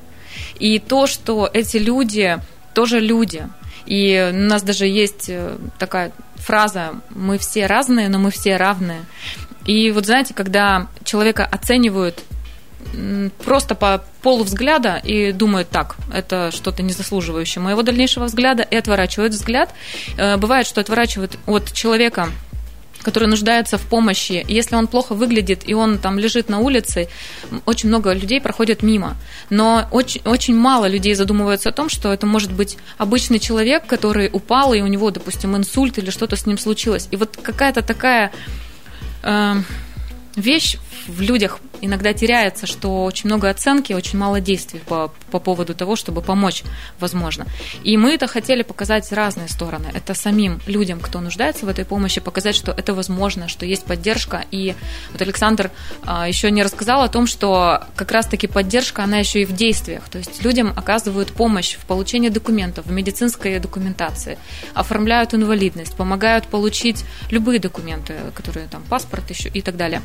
И 0.61 0.79
то, 0.79 1.07
что 1.07 1.51
эти 1.53 1.79
люди 1.79 2.39
тоже 2.75 3.01
люди– 3.01 3.49
и 3.88 4.30
у 4.35 4.37
нас 4.37 4.62
даже 4.62 4.87
есть 4.87 5.30
э, 5.30 5.57
такая 5.78 6.12
фраза 6.37 6.97
«мы 7.09 7.38
все 7.38 7.66
разные, 7.66 8.11
но 8.11 8.18
мы 8.18 8.30
все 8.30 8.59
равные». 8.59 9.00
И 9.64 9.90
вот 9.92 10.04
знаете, 10.04 10.35
когда 10.35 10.88
человека 11.04 11.47
оценивают 11.50 12.23
просто 13.45 13.75
по 13.75 14.04
полу 14.23 14.45
взгляда 14.45 15.00
и 15.02 15.33
думают 15.33 15.71
так, 15.71 15.97
это 16.12 16.50
что-то 16.52 16.83
не 16.83 16.92
заслуживающее 16.92 17.62
моего 17.62 17.83
дальнейшего 17.83 18.25
взгляда, 18.25 18.62
и 18.62 18.76
отворачивают 18.76 19.33
взгляд. 19.33 19.73
Э, 20.18 20.37
бывает, 20.37 20.66
что 20.66 20.83
отворачивают 20.83 21.38
от 21.47 21.73
человека, 21.73 22.28
который 23.02 23.28
нуждается 23.28 23.78
в 23.78 23.83
помощи. 23.83 24.45
Если 24.49 24.76
он 24.76 24.87
плохо 24.87 25.14
выглядит 25.14 25.69
и 25.69 25.75
он 25.75 25.99
там 25.99 26.19
лежит 26.19 26.49
на 26.49 26.59
улице, 26.59 27.09
очень 27.67 27.88
много 27.88 28.12
людей 28.12 28.40
проходят 28.40 28.83
мимо. 28.83 29.17
Но 29.50 29.87
очень, 29.90 30.21
очень 30.25 30.57
мало 30.57 30.87
людей 30.87 31.14
задумываются 31.14 31.69
о 31.69 31.73
том, 31.73 31.88
что 31.88 32.12
это 32.12 32.26
может 32.26 32.52
быть 32.52 32.76
обычный 32.99 33.38
человек, 33.38 33.87
который 33.87 34.31
упал, 34.33 34.75
и 34.75 34.81
у 34.81 34.87
него, 34.87 35.11
допустим, 35.11 35.57
инсульт 35.57 35.99
или 35.99 36.11
что-то 36.11 36.37
с 36.37 36.47
ним 36.47 36.59
случилось. 36.59 37.09
И 37.11 37.17
вот 37.17 37.38
какая-то 37.43 37.83
такая 37.83 38.33
э, 39.23 39.55
вещь 40.37 40.76
в 41.07 41.21
людях 41.21 41.61
иногда 41.81 42.12
теряется, 42.12 42.67
что 42.67 43.05
очень 43.05 43.28
много 43.28 43.49
оценки, 43.50 43.93
очень 43.93 44.19
мало 44.19 44.40
действий 44.40 44.81
по, 44.87 45.12
по 45.31 45.38
поводу 45.38 45.75
того, 45.75 45.97
чтобы 45.97 46.23
помочь, 46.23 46.62
возможно. 46.99 47.47
И 47.85 47.97
мы 47.97 48.14
это 48.14 48.26
хотели 48.26 48.62
показать 48.62 49.07
с 49.07 49.12
разные 49.12 49.49
стороны. 49.49 49.87
Это 49.95 50.14
самим 50.14 50.61
людям, 50.67 51.00
кто 51.00 51.21
нуждается 51.21 51.67
в 51.67 51.69
этой 51.69 51.85
помощи, 51.85 52.21
показать, 52.21 52.55
что 52.55 52.73
это 52.73 52.95
возможно, 52.95 53.49
что 53.49 53.67
есть 53.67 53.85
поддержка. 53.85 54.45
И 54.50 54.75
вот 55.12 55.23
Александр 55.23 55.71
а, 56.05 56.28
еще 56.28 56.50
не 56.50 56.62
рассказал 56.62 57.02
о 57.02 57.09
том, 57.09 57.26
что 57.26 57.85
как 57.97 58.12
раз-таки 58.12 58.47
поддержка, 58.47 59.05
она 59.05 59.19
еще 59.19 59.43
и 59.43 59.45
в 59.45 59.52
действиях. 59.52 60.09
То 60.09 60.19
есть 60.19 60.43
людям 60.43 60.73
оказывают 60.75 61.33
помощь 61.33 61.76
в 61.76 61.85
получении 61.87 62.28
документов, 62.28 62.87
в 62.87 62.93
медицинской 62.93 63.59
документации, 63.59 64.38
оформляют 64.75 65.35
инвалидность, 65.35 65.97
помогают 65.97 66.47
получить 66.47 67.05
любые 67.31 67.59
документы, 67.59 68.14
которые 68.35 68.67
там 68.69 68.83
паспорт 68.88 69.28
еще 69.31 69.49
и 69.49 69.62
так 69.62 69.76
далее 69.76 70.02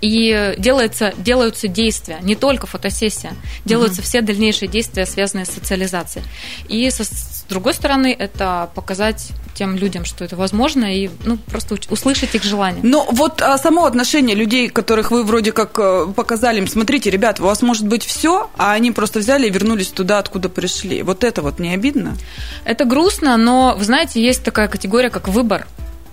и 0.00 0.54
делается, 0.58 1.12
делаются 1.18 1.68
действия, 1.68 2.18
не 2.22 2.36
только 2.36 2.66
фотосессия, 2.66 3.32
делаются 3.64 4.00
угу. 4.00 4.06
все 4.06 4.20
дальнейшие 4.20 4.68
действия, 4.68 5.06
связанные 5.06 5.44
с 5.44 5.50
социализацией. 5.50 6.24
И 6.68 6.88
со, 6.90 7.04
с 7.04 7.44
другой 7.48 7.74
стороны, 7.74 8.14
это 8.18 8.70
показать 8.74 9.30
тем 9.54 9.76
людям, 9.76 10.04
что 10.04 10.24
это 10.24 10.36
возможно, 10.36 10.84
и 10.84 11.10
ну, 11.24 11.36
просто 11.36 11.76
услышать 11.90 12.34
их 12.34 12.44
желание. 12.44 12.80
Но 12.84 13.08
вот 13.10 13.42
а, 13.42 13.58
само 13.58 13.86
отношение 13.86 14.36
людей, 14.36 14.68
которых 14.68 15.10
вы 15.10 15.24
вроде 15.24 15.50
как 15.50 15.76
э, 15.78 16.06
показали 16.14 16.58
им, 16.58 16.68
смотрите, 16.68 17.10
ребят, 17.10 17.40
у 17.40 17.44
вас 17.44 17.60
может 17.60 17.86
быть 17.86 18.04
все, 18.04 18.50
а 18.56 18.72
они 18.72 18.92
просто 18.92 19.18
взяли 19.18 19.48
и 19.48 19.50
вернулись 19.50 19.88
туда, 19.88 20.18
откуда 20.18 20.48
пришли. 20.48 21.02
Вот 21.02 21.24
это 21.24 21.42
вот 21.42 21.58
не 21.58 21.74
обидно? 21.74 22.16
Это 22.64 22.84
грустно, 22.84 23.36
но, 23.36 23.74
вы 23.76 23.84
знаете, 23.84 24.22
есть 24.22 24.44
такая 24.44 24.68
категория, 24.68 25.10
как 25.10 25.26
выбор 25.26 25.66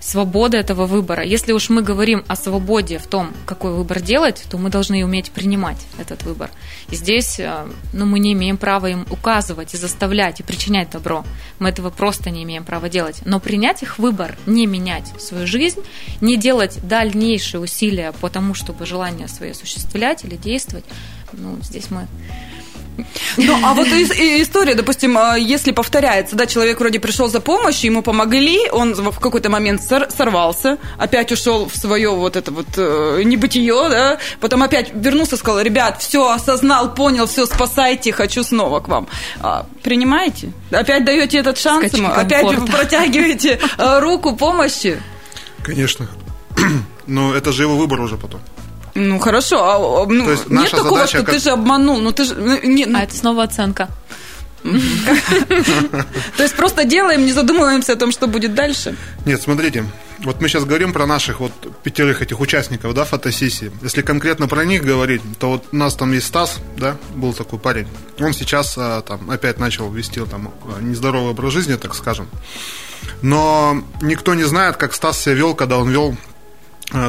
свобода 0.06 0.56
этого 0.56 0.86
выбора. 0.86 1.24
Если 1.24 1.52
уж 1.52 1.68
мы 1.68 1.82
говорим 1.82 2.24
о 2.28 2.36
свободе 2.36 2.98
в 2.98 3.08
том, 3.08 3.34
какой 3.44 3.72
выбор 3.72 4.00
делать, 4.00 4.44
то 4.48 4.56
мы 4.56 4.70
должны 4.70 5.04
уметь 5.04 5.32
принимать 5.32 5.84
этот 5.98 6.22
выбор. 6.22 6.50
И 6.90 6.96
здесь 6.96 7.40
э, 7.40 7.66
ну, 7.92 8.06
мы 8.06 8.20
не 8.20 8.32
имеем 8.32 8.56
права 8.56 8.86
им 8.86 9.04
указывать 9.10 9.74
и 9.74 9.76
заставлять, 9.76 10.38
и 10.38 10.44
причинять 10.44 10.90
добро. 10.90 11.24
Мы 11.58 11.70
этого 11.70 11.90
просто 11.90 12.30
не 12.30 12.44
имеем 12.44 12.64
права 12.64 12.88
делать. 12.88 13.22
Но 13.24 13.40
принять 13.40 13.82
их 13.82 13.98
выбор, 13.98 14.38
не 14.46 14.66
менять 14.66 15.12
свою 15.20 15.46
жизнь, 15.46 15.80
не 16.20 16.36
делать 16.36 16.78
дальнейшие 16.86 17.60
усилия 17.60 18.12
по 18.12 18.28
тому, 18.28 18.54
чтобы 18.54 18.86
желание 18.86 19.26
свои 19.26 19.50
осуществлять 19.50 20.24
или 20.24 20.36
действовать, 20.36 20.84
ну, 21.32 21.58
здесь 21.62 21.90
мы 21.90 22.06
ну, 23.36 23.58
а 23.62 23.74
вот 23.74 23.88
история, 23.88 24.74
допустим, 24.74 25.16
а, 25.18 25.36
если 25.36 25.72
повторяется, 25.72 26.36
да, 26.36 26.46
человек 26.46 26.80
вроде 26.80 26.98
пришел 26.98 27.28
за 27.28 27.40
помощью, 27.40 27.90
ему 27.90 28.02
помогли, 28.02 28.68
он 28.70 28.94
в 28.94 29.18
какой-то 29.20 29.50
момент 29.50 29.82
сорвался, 29.82 30.78
опять 30.98 31.32
ушел 31.32 31.68
в 31.68 31.76
свое 31.76 32.10
вот 32.10 32.36
это 32.36 32.50
вот 32.50 32.66
э, 32.76 33.22
небытие, 33.24 33.88
да, 33.88 34.18
потом 34.40 34.62
опять 34.62 34.92
вернулся, 34.94 35.36
сказал, 35.36 35.60
ребят, 35.60 36.00
все, 36.00 36.30
осознал, 36.30 36.94
понял, 36.94 37.26
все, 37.26 37.46
спасайте, 37.46 38.12
хочу 38.12 38.42
снова 38.42 38.80
к 38.80 38.88
вам. 38.88 39.08
А, 39.40 39.66
принимаете? 39.82 40.52
Опять 40.70 41.04
даете 41.04 41.38
этот 41.38 41.58
шанс 41.58 41.92
ему? 41.92 42.08
Опять 42.08 42.46
протягиваете 42.66 43.58
э, 43.78 44.00
руку 44.00 44.36
помощи? 44.36 45.00
Конечно. 45.62 46.08
Но 47.06 47.34
это 47.34 47.52
же 47.52 47.62
его 47.64 47.76
выбор 47.76 48.00
уже 48.00 48.16
потом. 48.16 48.40
Ну 48.96 49.18
хорошо, 49.18 49.62
а, 49.62 49.76
а 49.76 50.06
ну, 50.06 50.24
То 50.24 50.30
есть 50.30 50.48
нет 50.48 50.70
такого, 50.70 50.94
задача, 50.94 51.18
что 51.18 51.24
как... 51.26 51.34
ты 51.34 51.40
же 51.40 51.50
обманул, 51.50 51.98
ну 51.98 52.12
ты 52.12 52.24
же... 52.24 52.34
Ну, 52.34 52.58
не, 52.62 52.86
ну... 52.86 52.98
А 52.98 53.02
это 53.02 53.14
снова 53.14 53.42
оценка. 53.42 53.90
То 54.62 56.42
есть 56.42 56.56
просто 56.56 56.84
делаем, 56.84 57.26
не 57.26 57.32
задумываемся 57.32 57.92
о 57.92 57.96
том, 57.96 58.10
что 58.10 58.26
будет 58.26 58.54
дальше? 58.54 58.96
Нет, 59.26 59.42
смотрите, 59.42 59.84
вот 60.20 60.40
мы 60.40 60.48
сейчас 60.48 60.64
говорим 60.64 60.94
про 60.94 61.04
наших 61.06 61.40
вот 61.40 61.52
пятерых 61.82 62.22
этих 62.22 62.40
участников, 62.40 62.94
да, 62.94 63.04
фотосессии. 63.04 63.70
Если 63.82 64.00
конкретно 64.00 64.48
про 64.48 64.64
них 64.64 64.82
говорить, 64.82 65.20
то 65.38 65.50
вот 65.50 65.64
у 65.72 65.76
нас 65.76 65.94
там 65.94 66.12
есть 66.12 66.28
Стас, 66.28 66.58
да, 66.78 66.96
был 67.14 67.34
такой 67.34 67.58
парень. 67.58 67.86
Он 68.18 68.32
сейчас 68.32 68.76
а, 68.78 69.02
там 69.02 69.30
опять 69.30 69.58
начал 69.58 69.92
вести 69.92 70.20
там 70.24 70.52
нездоровый 70.80 71.30
образ 71.32 71.52
жизни, 71.52 71.74
так 71.74 71.94
скажем. 71.94 72.28
Но 73.20 73.84
никто 74.00 74.34
не 74.34 74.44
знает, 74.44 74.78
как 74.78 74.94
Стас 74.94 75.20
себя 75.20 75.34
вел, 75.34 75.54
когда 75.54 75.76
он 75.76 75.90
вел 75.90 76.16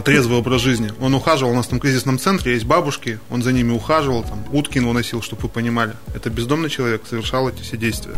трезвый 0.03 0.39
образ 0.39 0.62
жизни. 0.62 0.91
Он 1.00 1.13
ухаживал, 1.13 1.51
у 1.51 1.55
нас 1.55 1.67
там 1.67 1.79
в 1.79 1.81
кризисном 1.81 2.19
центре 2.19 2.53
есть 2.53 2.65
бабушки, 2.65 3.19
он 3.29 3.43
за 3.43 3.53
ними 3.53 3.72
ухаживал, 3.72 4.24
там, 4.24 4.43
Уткин 4.51 4.88
выносил, 4.88 5.22
чтобы 5.22 5.43
вы 5.43 5.50
понимали. 5.50 5.93
Это 6.15 6.29
бездомный 6.29 6.69
человек, 6.69 7.03
совершал 7.07 7.48
эти 7.50 7.62
все 7.62 7.77
действия. 7.77 8.15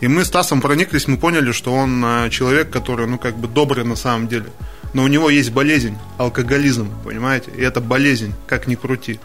И 0.00 0.08
мы 0.08 0.24
с 0.24 0.30
Тасом 0.30 0.60
прониклись, 0.60 1.06
мы 1.06 1.16
поняли, 1.16 1.52
что 1.52 1.72
он 1.72 2.04
э, 2.04 2.30
человек, 2.30 2.70
который, 2.70 3.06
ну, 3.06 3.18
как 3.18 3.36
бы 3.36 3.46
добрый 3.46 3.84
на 3.84 3.94
самом 3.94 4.26
деле. 4.26 4.46
Но 4.94 5.04
у 5.04 5.06
него 5.06 5.30
есть 5.30 5.52
болезнь, 5.52 5.96
алкоголизм, 6.18 6.90
понимаете? 7.04 7.52
И 7.56 7.62
это 7.62 7.80
болезнь, 7.80 8.34
как 8.46 8.66
ни 8.66 8.74
крути. 8.74 9.20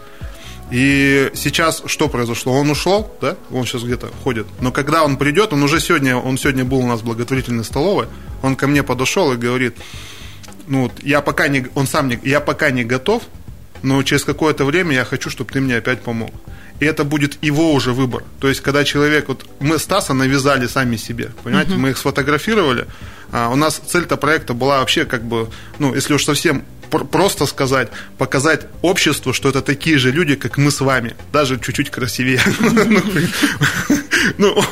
И 0.70 1.30
сейчас 1.34 1.82
что 1.86 2.08
произошло? 2.08 2.52
Он 2.52 2.70
ушел, 2.70 3.10
да? 3.20 3.36
Он 3.50 3.66
сейчас 3.66 3.82
где-то 3.82 4.10
ходит. 4.22 4.46
Но 4.60 4.70
когда 4.70 5.02
он 5.02 5.16
придет, 5.16 5.52
он 5.52 5.62
уже 5.62 5.80
сегодня, 5.80 6.16
он 6.16 6.38
сегодня 6.38 6.64
был 6.64 6.78
у 6.78 6.86
нас 6.86 7.00
в 7.00 7.04
благотворительной 7.04 7.64
столовой, 7.64 8.06
он 8.42 8.54
ко 8.54 8.66
мне 8.66 8.82
подошел 8.82 9.32
и 9.32 9.36
говорит, 9.36 9.76
ну, 10.68 10.82
вот, 10.82 10.92
я 11.02 11.20
пока 11.20 11.48
не, 11.48 11.66
он 11.74 11.86
сам 11.86 12.08
не, 12.08 12.18
я 12.22 12.40
пока 12.40 12.70
не 12.70 12.84
готов, 12.84 13.22
но 13.82 14.02
через 14.02 14.24
какое-то 14.24 14.64
время 14.64 14.94
я 14.94 15.04
хочу, 15.04 15.30
чтобы 15.30 15.52
ты 15.52 15.60
мне 15.60 15.76
опять 15.76 16.02
помог. 16.02 16.30
И 16.80 16.84
это 16.84 17.02
будет 17.04 17.42
его 17.42 17.72
уже 17.72 17.92
выбор. 17.92 18.22
То 18.40 18.48
есть, 18.48 18.60
когда 18.60 18.84
человек, 18.84 19.28
вот 19.28 19.48
мы 19.58 19.78
Стаса 19.78 20.14
навязали 20.14 20.66
сами 20.68 20.96
себе, 20.96 21.30
понимаете, 21.42 21.72
uh-huh. 21.72 21.78
мы 21.78 21.90
их 21.90 21.98
сфотографировали. 21.98 22.86
А 23.32 23.50
у 23.50 23.56
нас 23.56 23.80
цель-то 23.84 24.16
проекта 24.16 24.54
была 24.54 24.78
вообще 24.78 25.04
как 25.04 25.24
бы, 25.24 25.50
ну, 25.78 25.94
если 25.94 26.14
уж 26.14 26.24
совсем 26.24 26.64
просто 26.88 27.46
сказать, 27.46 27.88
показать 28.18 28.66
обществу, 28.82 29.32
что 29.32 29.48
это 29.48 29.62
такие 29.62 29.98
же 29.98 30.10
люди, 30.10 30.34
как 30.34 30.58
мы 30.58 30.70
с 30.70 30.80
вами, 30.80 31.14
даже 31.32 31.58
чуть-чуть 31.58 31.90
красивее. 31.90 32.40
Ну, 34.36 34.62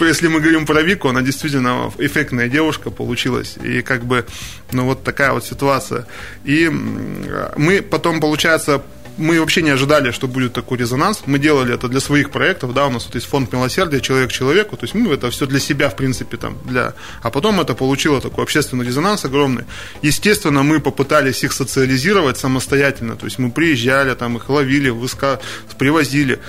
если 0.00 0.28
мы 0.28 0.40
говорим 0.40 0.66
про 0.66 0.82
Вику, 0.82 1.08
она 1.08 1.22
действительно 1.22 1.92
эффектная 1.98 2.48
девушка 2.48 2.90
получилась. 2.90 3.56
И 3.62 3.82
как 3.82 4.04
бы, 4.04 4.24
ну, 4.72 4.84
вот 4.84 5.04
такая 5.04 5.32
вот 5.32 5.44
ситуация. 5.44 6.06
И 6.44 6.68
мы 6.68 7.82
потом, 7.82 8.20
получается, 8.20 8.82
мы 9.16 9.40
вообще 9.40 9.62
не 9.62 9.70
ожидали, 9.70 10.10
что 10.10 10.28
будет 10.28 10.52
такой 10.52 10.78
резонанс. 10.78 11.22
Мы 11.26 11.38
делали 11.38 11.74
это 11.74 11.88
для 11.88 12.00
своих 12.00 12.30
проектов, 12.30 12.74
да, 12.74 12.86
у 12.86 12.90
нас 12.90 13.06
вот 13.06 13.14
есть 13.14 13.26
фонд 13.26 13.52
милосердия, 13.52 14.00
человек 14.00 14.32
человеку, 14.32 14.76
то 14.76 14.84
есть 14.84 14.94
мы 14.94 15.12
это 15.12 15.30
все 15.30 15.46
для 15.46 15.60
себя, 15.60 15.88
в 15.88 15.96
принципе, 15.96 16.36
там, 16.36 16.58
для... 16.64 16.94
А 17.22 17.30
потом 17.30 17.60
это 17.60 17.74
получило 17.74 18.20
такой 18.20 18.44
общественный 18.44 18.86
резонанс 18.86 19.24
огромный. 19.24 19.64
Естественно, 20.02 20.62
мы 20.62 20.80
попытались 20.80 21.44
их 21.44 21.52
социализировать 21.52 22.38
самостоятельно, 22.38 23.16
то 23.16 23.26
есть 23.26 23.38
мы 23.38 23.50
приезжали, 23.50 24.14
там, 24.14 24.36
их 24.36 24.48
ловили, 24.48 24.90
выска... 24.90 25.40
привозили. 25.78 26.40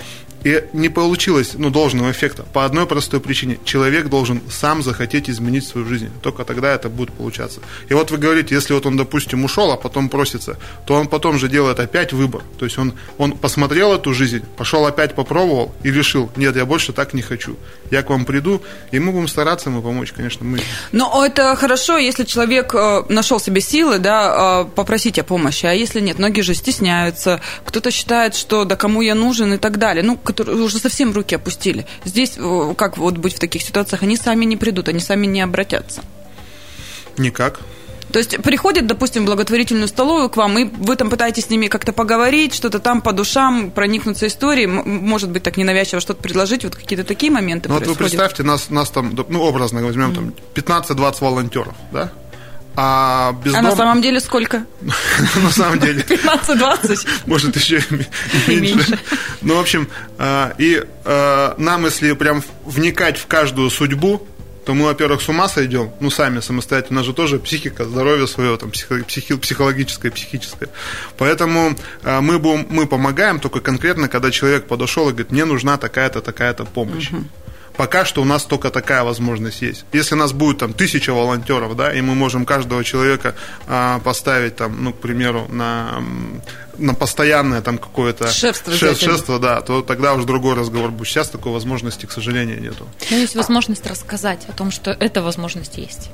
И 0.47 0.63
не 0.71 0.87
получилось 0.87 1.55
ну, 1.57 1.69
должного 1.69 2.09
эффекта 2.09 2.43
по 2.53 2.63
одной 2.63 2.85
простой 2.85 3.19
причине. 3.19 3.59
Человек 3.65 4.07
должен 4.07 4.41
сам 4.49 4.81
захотеть 4.81 5.29
изменить 5.29 5.67
свою 5.67 5.85
жизнь. 5.85 6.09
Только 6.21 6.45
тогда 6.45 6.73
это 6.73 6.87
будет 6.87 7.11
получаться. 7.11 7.59
И 7.89 7.93
вот 7.93 8.11
вы 8.11 8.17
говорите, 8.17 8.55
если 8.55 8.73
вот 8.73 8.85
он, 8.85 8.95
допустим, 8.95 9.43
ушел, 9.43 9.73
а 9.73 9.75
потом 9.75 10.07
просится, 10.07 10.57
то 10.85 10.93
он 10.93 11.09
потом 11.09 11.37
же 11.37 11.49
делает 11.49 11.81
опять 11.81 12.13
выбор. 12.13 12.43
То 12.57 12.63
есть 12.63 12.77
он, 12.77 12.93
он 13.17 13.33
посмотрел 13.33 13.93
эту 13.93 14.13
жизнь, 14.13 14.41
пошел 14.55 14.85
опять 14.85 15.15
попробовал 15.15 15.75
и 15.83 15.91
решил, 15.91 16.31
нет, 16.37 16.55
я 16.55 16.65
больше 16.65 16.93
так 16.93 17.13
не 17.13 17.21
хочу. 17.21 17.57
Я 17.91 18.01
к 18.01 18.09
вам 18.09 18.23
приду, 18.23 18.61
и 18.91 18.99
мы 18.99 19.11
будем 19.11 19.27
стараться 19.27 19.69
ему 19.69 19.81
помочь, 19.81 20.13
конечно. 20.13 20.45
Мы... 20.45 20.61
Но 20.93 21.25
это 21.25 21.57
хорошо, 21.57 21.97
если 21.97 22.23
человек 22.23 22.73
э, 22.73 23.03
нашел 23.09 23.41
себе 23.41 23.59
силы, 23.59 23.99
да, 23.99 24.61
э, 24.61 24.75
попросить 24.75 25.19
о 25.19 25.25
помощи. 25.25 25.65
А 25.65 25.73
если 25.73 25.99
нет, 25.99 26.19
многие 26.19 26.41
же 26.41 26.53
стесняются. 26.53 27.41
Кто-то 27.65 27.91
считает, 27.91 28.33
что 28.33 28.63
да 28.63 28.77
кому 28.77 29.01
я 29.01 29.13
нужен 29.13 29.53
и 29.53 29.57
так 29.57 29.77
далее. 29.77 30.03
Ну, 30.03 30.17
которые 30.43 30.63
уже 30.63 30.77
совсем 30.77 31.13
руки 31.13 31.35
опустили. 31.35 31.85
Здесь 32.05 32.33
э, 32.37 32.73
как 32.77 32.97
вот 32.97 33.17
быть 33.17 33.35
в 33.35 33.39
таких 33.39 33.63
ситуациях? 33.63 34.03
Они 34.03 34.15
сами 34.15 34.45
не 34.45 34.55
придут, 34.55 34.87
они 34.87 34.99
сами 34.99 35.25
не 35.25 35.41
обратятся. 35.41 36.03
Никак. 37.17 37.59
То 38.11 38.19
есть 38.19 38.37
приходят, 38.41 38.87
допустим, 38.87 39.23
в 39.23 39.25
благотворительную 39.25 39.87
столовую 39.87 40.29
к 40.29 40.37
вам, 40.37 40.57
и 40.59 40.63
вы 40.63 40.95
там 40.95 41.09
пытаетесь 41.09 41.45
с 41.45 41.49
ними 41.49 41.67
как-то 41.67 41.91
поговорить, 41.91 42.53
что-то 42.53 42.79
там 42.79 43.01
по 43.01 43.11
душам, 43.11 43.71
проникнуться 43.71 44.27
историей, 44.27 44.67
может 44.67 45.29
быть, 45.29 45.43
так 45.43 45.57
ненавязчиво 45.57 45.99
что-то 45.99 46.21
предложить, 46.21 46.63
вот 46.63 46.75
какие-то 46.75 47.03
такие 47.03 47.31
моменты 47.31 47.67
Ну 47.67 47.75
вот 47.75 47.87
вы 47.87 47.95
представьте, 47.95 48.43
нас, 48.43 48.69
нас 48.69 48.91
там, 48.91 49.13
ну, 49.27 49.41
образно 49.41 49.83
возьмем, 49.83 50.15
там 50.15 50.33
15-20 50.55 51.17
волонтеров, 51.19 51.73
да? 51.91 52.11
А, 52.79 53.33
бездом... 53.43 53.59
а 53.59 53.61
на 53.69 53.75
самом 53.75 54.01
деле 54.03 54.19
сколько? 54.19 54.65
На 54.81 55.49
самом 55.49 55.79
деле... 55.79 56.01
15-20? 56.01 57.07
Может, 57.25 57.55
еще 57.55 57.83
меньше. 58.47 58.99
Ну, 59.41 59.55
в 59.55 59.59
общем, 59.59 59.89
а, 60.19 60.53
и 60.59 60.83
а, 61.03 61.55
нам, 61.57 61.85
если 61.85 62.13
прям 62.13 62.43
вникать 62.65 63.17
в 63.17 63.25
каждую 63.25 63.71
судьбу, 63.71 64.27
то 64.63 64.75
мы, 64.75 64.85
во-первых, 64.85 65.21
с 65.21 65.29
ума 65.29 65.47
сойдем, 65.47 65.91
ну, 66.01 66.11
сами 66.11 66.39
самостоятельно, 66.39 66.97
у 66.97 66.99
нас 66.99 67.05
же 67.05 67.13
тоже 67.13 67.39
психика, 67.39 67.85
здоровье 67.85 68.27
свое, 68.27 68.57
там, 68.57 68.69
психи, 68.69 69.37
психологическое, 69.37 70.11
психическое. 70.11 70.69
Поэтому 71.17 71.75
э, 72.03 72.19
мы, 72.19 72.37
будем, 72.37 72.67
мы 72.69 72.85
помогаем 72.85 73.39
только 73.39 73.61
конкретно, 73.61 74.07
когда 74.09 74.29
человек 74.29 74.67
подошел 74.67 75.07
и 75.07 75.13
говорит, 75.13 75.31
мне 75.31 75.45
нужна 75.45 75.77
такая-то, 75.77 76.21
такая-то 76.21 76.65
помощь. 76.65 77.11
Угу. 77.11 77.23
Пока 77.77 78.05
что 78.05 78.21
у 78.21 78.25
нас 78.25 78.43
только 78.43 78.71
такая 78.71 79.03
возможность 79.03 79.61
есть. 79.61 79.85
Если 79.93 80.15
у 80.15 80.17
нас 80.17 80.33
будет 80.33 80.57
там 80.57 80.73
тысяча 80.73 81.13
волонтеров, 81.13 81.75
да, 81.75 81.93
и 81.93 82.01
мы 82.01 82.15
можем 82.15 82.45
каждого 82.45 82.83
человека 82.83 83.35
а, 83.67 83.99
поставить 83.99 84.55
там, 84.55 84.83
ну, 84.83 84.93
к 84.93 84.99
примеру, 84.99 85.47
на 85.49 86.03
на 86.77 86.93
постоянное 86.93 87.61
там 87.61 87.77
какое-то 87.77 88.27
шефство, 88.31 88.73
шеф, 88.73 88.99
шефство, 88.99 89.39
да, 89.39 89.61
то 89.61 89.81
тогда 89.81 90.13
уже 90.13 90.25
другой 90.25 90.55
разговор 90.55 90.91
будет. 90.91 91.07
Сейчас 91.07 91.29
такой 91.29 91.51
возможности, 91.51 92.05
к 92.05 92.11
сожалению, 92.11 92.61
нету. 92.61 92.87
Но 93.09 93.17
есть 93.17 93.35
возможность 93.35 93.85
рассказать 93.85 94.41
о 94.47 94.51
том, 94.51 94.71
что 94.71 94.91
эта 94.91 95.21
возможность 95.21 95.77
есть. 95.77 96.09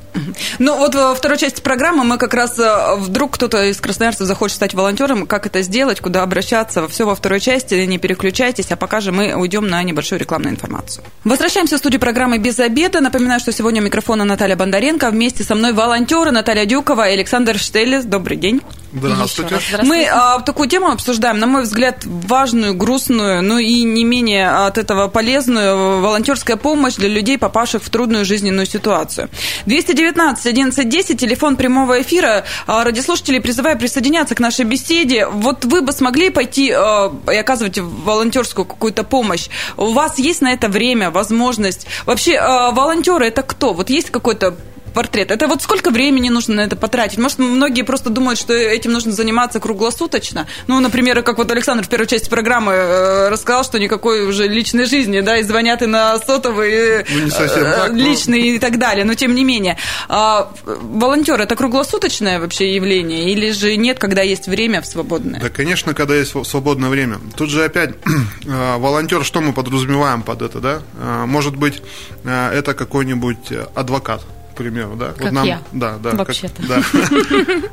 Ну 0.59 0.77
вот 0.77 0.95
во 0.95 1.15
второй 1.15 1.37
части 1.37 1.61
программы 1.61 2.03
мы 2.03 2.17
как 2.17 2.33
раз 2.33 2.57
э, 2.59 2.95
вдруг 2.97 3.33
кто-то 3.33 3.63
из 3.65 3.79
красноярцев 3.79 4.27
захочет 4.27 4.55
стать 4.55 4.73
волонтером, 4.73 5.25
как 5.25 5.45
это 5.45 5.61
сделать, 5.61 5.99
куда 5.99 6.23
обращаться, 6.23 6.87
все 6.87 7.05
во 7.05 7.15
второй 7.15 7.39
части, 7.39 7.75
не 7.85 7.97
переключайтесь, 7.97 8.71
а 8.71 8.75
пока 8.75 8.99
же 8.99 9.11
мы 9.11 9.33
уйдем 9.33 9.67
на 9.67 9.81
небольшую 9.83 10.19
рекламную 10.19 10.53
информацию. 10.53 11.03
Возвращаемся 11.23 11.75
в 11.75 11.79
студию 11.79 11.99
программы 11.99 12.37
«Без 12.37 12.59
обеда». 12.59 13.01
Напоминаю, 13.01 13.39
что 13.39 13.51
сегодня 13.51 13.81
у 13.81 13.85
микрофона 13.85 14.23
Наталья 14.23 14.55
Бондаренко, 14.55 15.09
вместе 15.09 15.43
со 15.43 15.55
мной 15.55 15.73
волонтеры 15.73 16.31
Наталья 16.31 16.65
Дюкова 16.65 17.09
и 17.09 17.13
Александр 17.13 17.57
Штелес. 17.57 18.05
Добрый 18.05 18.37
день. 18.37 18.61
Здравствуйте. 18.93 19.55
Здравствуйте. 19.55 19.83
Мы 19.83 20.05
а, 20.05 20.39
такую 20.53 20.69
тему 20.69 20.91
обсуждаем, 20.91 21.39
на 21.39 21.47
мой 21.47 21.63
взгляд, 21.63 22.03
важную, 22.05 22.75
грустную, 22.75 23.41
но 23.41 23.57
и 23.57 23.81
не 23.81 24.03
менее 24.03 24.51
от 24.51 24.77
этого 24.77 25.07
полезную 25.07 25.99
волонтерская 25.99 26.57
помощь 26.57 26.93
для 26.93 27.09
людей, 27.09 27.39
попавших 27.39 27.81
в 27.81 27.89
трудную 27.89 28.23
жизненную 28.23 28.67
ситуацию. 28.67 29.29
219 29.65 30.45
11 30.45 30.87
10, 30.87 31.19
телефон 31.19 31.55
прямого 31.55 31.99
эфира. 32.03 32.43
А, 32.67 32.83
радиослушатели 32.83 33.39
призываю 33.39 33.79
присоединяться 33.79 34.35
к 34.35 34.39
нашей 34.39 34.65
беседе. 34.65 35.25
Вот 35.25 35.65
вы 35.65 35.81
бы 35.81 35.91
смогли 35.91 36.29
пойти 36.29 36.71
а, 36.71 37.11
и 37.31 37.35
оказывать 37.35 37.79
волонтерскую 37.79 38.65
какую-то 38.65 39.03
помощь. 39.03 39.49
У 39.75 39.91
вас 39.91 40.19
есть 40.19 40.41
на 40.41 40.53
это 40.53 40.69
время, 40.69 41.09
возможность? 41.09 41.87
Вообще, 42.05 42.35
а, 42.35 42.69
волонтеры 42.69 43.25
это 43.25 43.41
кто? 43.41 43.73
Вот 43.73 43.89
есть 43.89 44.11
какой-то 44.11 44.55
портрет. 44.93 45.31
Это 45.31 45.47
вот 45.47 45.61
сколько 45.61 45.89
времени 45.89 46.29
нужно 46.29 46.55
на 46.55 46.61
это 46.61 46.75
потратить? 46.75 47.17
Может, 47.17 47.39
многие 47.39 47.81
просто 47.81 48.09
думают, 48.09 48.39
что 48.39 48.53
этим 48.53 48.91
нужно 48.91 49.11
заниматься 49.11 49.59
круглосуточно. 49.59 50.47
Ну, 50.67 50.79
например, 50.79 51.21
как 51.23 51.37
вот 51.37 51.51
Александр 51.51 51.83
в 51.83 51.89
первой 51.89 52.07
части 52.07 52.29
программы 52.29 52.73
э, 52.73 53.29
рассказал, 53.29 53.63
что 53.63 53.79
никакой 53.79 54.25
уже 54.27 54.47
личной 54.47 54.85
жизни, 54.85 55.19
да, 55.21 55.37
и 55.37 55.43
звонят 55.43 55.81
и 55.81 55.85
на 55.85 56.17
сотовый, 56.19 57.05
ну, 57.09 57.27
э, 57.27 57.29
так, 57.29 57.93
личный 57.93 58.39
но... 58.39 58.45
и 58.45 58.59
так 58.59 58.77
далее. 58.77 59.05
Но 59.05 59.15
тем 59.15 59.35
не 59.35 59.43
менее. 59.43 59.77
А, 60.07 60.51
волонтер 60.65 61.41
это 61.41 61.55
круглосуточное 61.55 62.39
вообще 62.39 62.75
явление 62.75 63.31
или 63.31 63.51
же 63.51 63.75
нет, 63.75 63.99
когда 63.99 64.21
есть 64.21 64.47
время 64.47 64.81
в 64.81 64.85
свободное? 64.85 65.39
Да, 65.39 65.49
конечно, 65.49 65.93
когда 65.93 66.15
есть 66.15 66.33
свободное 66.45 66.89
время. 66.89 67.19
Тут 67.35 67.49
же 67.49 67.63
опять 67.63 67.91
э, 68.45 68.77
волонтер, 68.77 69.23
что 69.25 69.41
мы 69.41 69.53
подразумеваем 69.53 70.21
под 70.21 70.41
это, 70.41 70.59
да? 70.59 70.81
Может 71.25 71.55
быть, 71.55 71.81
это 72.23 72.73
какой-нибудь 72.73 73.51
адвокат 73.75 74.21
к 74.53 74.55
примеру, 74.55 74.95
да. 74.95 75.13
Как 75.13 75.21
вот 75.21 75.31
нам, 75.31 75.45
я. 75.47 75.61
Да, 75.71 75.97
да. 75.97 76.11
Вообще-то. 76.11 76.61
Да. 76.67 76.83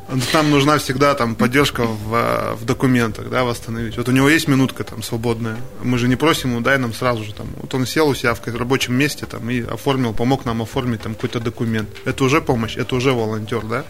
Нам 0.33 0.51
нужна 0.51 0.79
всегда 0.79 1.15
там 1.15 1.35
поддержка 1.35 1.85
в, 1.85 2.57
в 2.57 2.65
документах, 2.65 3.29
да, 3.29 3.45
восстановить. 3.45 3.97
Вот 3.97 4.09
у 4.09 4.13
него 4.13 4.29
есть 4.29 4.49
минутка 4.49 4.83
там 4.83 5.03
свободная. 5.03 5.57
Мы 5.83 5.99
же 5.99 6.09
не 6.09 6.17
просим 6.17 6.51
ему, 6.51 6.61
дай 6.61 6.79
нам 6.79 6.93
сразу 6.95 7.23
же 7.23 7.35
там. 7.35 7.47
Вот 7.57 7.75
он 7.75 7.87
сел 7.87 8.09
у 8.09 8.15
себя 8.15 8.35
в 8.35 8.57
рабочем 8.57 8.95
месте 8.95 9.27
там 9.27 9.49
и 9.51 9.61
оформил, 9.61 10.15
помог 10.15 10.45
нам 10.45 10.63
оформить 10.63 11.03
там 11.03 11.15
какой-то 11.15 11.41
документ. 11.41 11.89
Это 12.05 12.25
уже 12.25 12.41
помощь, 12.41 12.77
это 12.77 12.95
уже 12.95 13.13
волонтер, 13.13 13.63
да. 13.67 13.85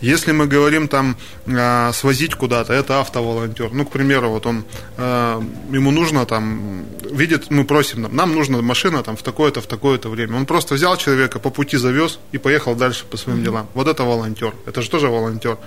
Если 0.00 0.32
мы 0.32 0.46
говорим 0.46 0.88
там 0.88 1.16
э, 1.46 1.92
свозить 1.92 2.34
куда-то, 2.34 2.72
это 2.72 3.00
автоволонтер. 3.00 3.72
Ну, 3.72 3.84
к 3.84 3.90
примеру, 3.90 4.30
вот 4.30 4.46
он, 4.46 4.64
э, 4.96 5.42
ему 5.72 5.90
нужно 5.90 6.24
там, 6.26 6.84
видит, 7.10 7.50
мы 7.50 7.64
просим, 7.64 8.02
нам, 8.02 8.16
нам 8.16 8.34
нужна 8.34 8.62
машина 8.62 9.02
там 9.02 9.16
в 9.16 9.22
такое-то, 9.22 9.60
в 9.60 9.66
такое-то 9.66 10.08
время. 10.08 10.36
Он 10.36 10.46
просто 10.46 10.74
взял 10.74 10.96
человека, 10.96 11.38
по 11.38 11.50
пути 11.50 11.76
завез 11.76 12.18
и 12.32 12.38
поехал 12.38 12.74
дальше 12.74 13.04
по 13.04 13.16
своим 13.16 13.42
делам. 13.42 13.68
Вот 13.74 13.88
это 13.88 14.04
волонтер. 14.04 14.54
Это 14.66 14.82
же 14.82 14.90
тоже 14.90 15.08
волонтер. 15.08 15.58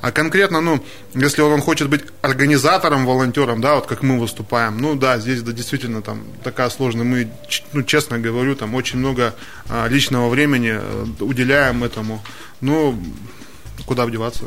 А 0.00 0.12
конкретно, 0.12 0.60
ну, 0.60 0.84
если 1.14 1.42
он 1.42 1.60
хочет 1.60 1.88
быть 1.88 2.02
организатором, 2.22 3.06
волонтером, 3.06 3.60
да, 3.60 3.76
вот 3.76 3.86
как 3.86 4.02
мы 4.02 4.20
выступаем, 4.20 4.78
ну 4.78 4.94
да, 4.94 5.18
здесь 5.18 5.42
да, 5.42 5.52
действительно 5.52 6.02
там 6.02 6.22
такая 6.44 6.68
сложная. 6.70 7.04
Мы, 7.04 7.28
ну, 7.72 7.82
честно 7.82 8.18
говорю, 8.18 8.54
там 8.54 8.74
очень 8.74 8.98
много 8.98 9.34
а, 9.68 9.88
личного 9.88 10.28
времени 10.28 10.78
э, 10.78 11.06
уделяем 11.20 11.82
этому. 11.82 12.22
Ну, 12.60 13.02
куда 13.84 14.06
вдеваться. 14.06 14.44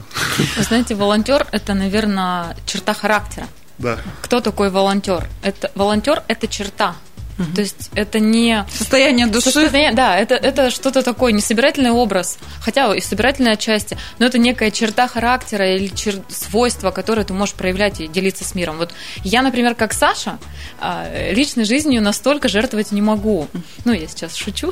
Вы 0.57 0.63
знаете, 0.63 0.95
волонтер 0.95 1.47
это, 1.51 1.73
наверное, 1.73 2.55
черта 2.65 2.93
характера. 2.93 3.47
Да. 3.77 3.97
Кто 4.21 4.41
такой 4.41 4.69
волонтер? 4.69 5.27
Это 5.41 5.71
волонтер 5.75 6.23
это 6.27 6.47
черта. 6.47 6.95
Угу. 7.39 7.56
То 7.56 7.62
есть 7.62 7.89
это 7.95 8.19
не 8.19 8.65
состояние 8.71 9.28
души. 9.28 9.52
Состояние, 9.52 9.93
да, 9.93 10.17
это, 10.17 10.36
это 10.36 10.69
что-то 10.69 11.02
такое, 11.02 11.32
не 11.32 11.41
собирательный 11.41 11.91
образ, 11.91 12.38
хотя 12.62 12.93
и 12.93 12.99
собирательная 12.99 13.56
часть, 13.56 13.93
но 14.19 14.25
это 14.25 14.38
некая 14.38 14.71
черта 14.71 15.08
характера 15.08 15.75
или 15.75 15.88
чер... 15.88 16.15
свойство, 16.28 16.91
которое 16.91 17.23
ты 17.23 17.34
можешь 17.34 17.56
проявлять 17.56 18.02
и 18.02 18.08
делиться 18.08 18.43
с 18.43 18.56
миром. 18.56 18.78
Вот 18.78 18.93
я, 19.23 19.41
например, 19.41 19.73
как 19.75 19.93
Саша, 19.93 20.38
а, 20.80 21.32
личной 21.32 21.63
жизнью 21.63 22.02
настолько 22.02 22.49
жертвовать 22.49 22.91
не 22.91 23.02
могу. 23.02 23.47
Ну, 23.86 23.93
я 23.93 24.08
сейчас 24.08 24.36
шучу. 24.36 24.71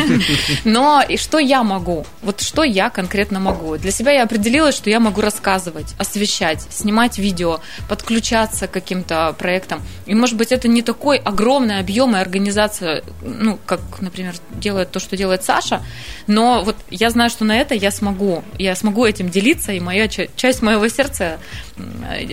Но 0.64 1.02
и 1.08 1.16
что 1.16 1.38
я 1.38 1.62
могу? 1.62 2.04
Вот 2.22 2.40
что 2.40 2.64
я 2.64 2.90
конкретно 2.90 3.38
могу? 3.38 3.76
Для 3.76 3.92
себя 3.92 4.10
я 4.12 4.24
определилась, 4.24 4.74
что 4.74 4.90
я 4.90 4.98
могу 4.98 5.20
рассказывать, 5.20 5.94
освещать, 5.98 6.62
снимать 6.70 7.18
видео, 7.18 7.60
подключаться 7.88 8.66
к 8.66 8.72
каким-то 8.72 9.34
проектам. 9.38 9.80
И, 10.06 10.14
может 10.14 10.36
быть, 10.36 10.50
это 10.50 10.66
не 10.66 10.82
такой 10.82 11.18
огромный 11.18 11.78
объем 11.78 11.91
объемы 11.92 12.20
организация, 12.20 13.02
ну, 13.20 13.58
как, 13.66 13.80
например, 14.00 14.34
делает 14.52 14.90
то, 14.90 14.98
что 14.98 15.14
делает 15.14 15.44
Саша, 15.44 15.82
но 16.26 16.62
вот 16.64 16.76
я 16.88 17.10
знаю, 17.10 17.28
что 17.28 17.44
на 17.44 17.60
это 17.60 17.74
я 17.74 17.90
смогу, 17.90 18.42
я 18.58 18.74
смогу 18.74 19.04
этим 19.04 19.28
делиться, 19.28 19.72
и 19.72 19.80
моя 19.80 20.08
часть 20.08 20.62
моего 20.62 20.88
сердца 20.88 21.38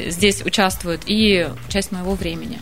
здесь 0.07 0.41
участвует, 0.45 1.01
и 1.07 1.49
часть 1.67 1.91
моего 1.91 2.13
времени. 2.15 2.61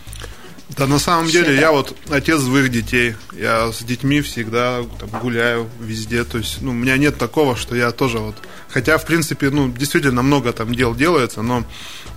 Да, 0.69 0.85
на 0.85 0.99
самом 0.99 1.27
деле, 1.27 1.55
я 1.55 1.71
вот 1.71 1.95
отец 2.09 2.41
двоих 2.41 2.69
детей. 2.69 3.15
Я 3.31 3.71
с 3.71 3.83
детьми 3.83 4.21
всегда 4.21 4.83
там, 4.99 5.09
гуляю 5.21 5.69
везде. 5.79 6.23
То 6.23 6.37
есть, 6.37 6.61
ну, 6.61 6.71
у 6.71 6.73
меня 6.73 6.97
нет 6.97 7.17
такого, 7.17 7.55
что 7.55 7.75
я 7.75 7.91
тоже 7.91 8.19
вот. 8.19 8.35
Хотя, 8.69 8.97
в 8.97 9.05
принципе, 9.05 9.49
ну, 9.49 9.71
действительно 9.71 10.21
много 10.21 10.51
там 10.51 10.75
дел 10.75 10.93
делается, 10.93 11.41
но 11.41 11.63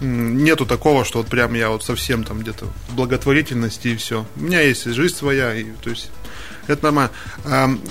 нету 0.00 0.66
такого, 0.66 1.04
что 1.04 1.18
вот 1.18 1.28
прям 1.28 1.54
я 1.54 1.70
вот 1.70 1.84
совсем 1.84 2.24
там 2.24 2.40
где-то 2.40 2.66
в 2.88 2.94
благотворительности 2.94 3.88
и 3.88 3.96
все. 3.96 4.26
У 4.36 4.40
меня 4.40 4.60
есть 4.60 4.84
жизнь 4.84 5.14
своя, 5.14 5.54
и 5.54 5.64
то 5.82 5.90
есть 5.90 6.10
это 6.66 6.84
нормально. 6.84 7.12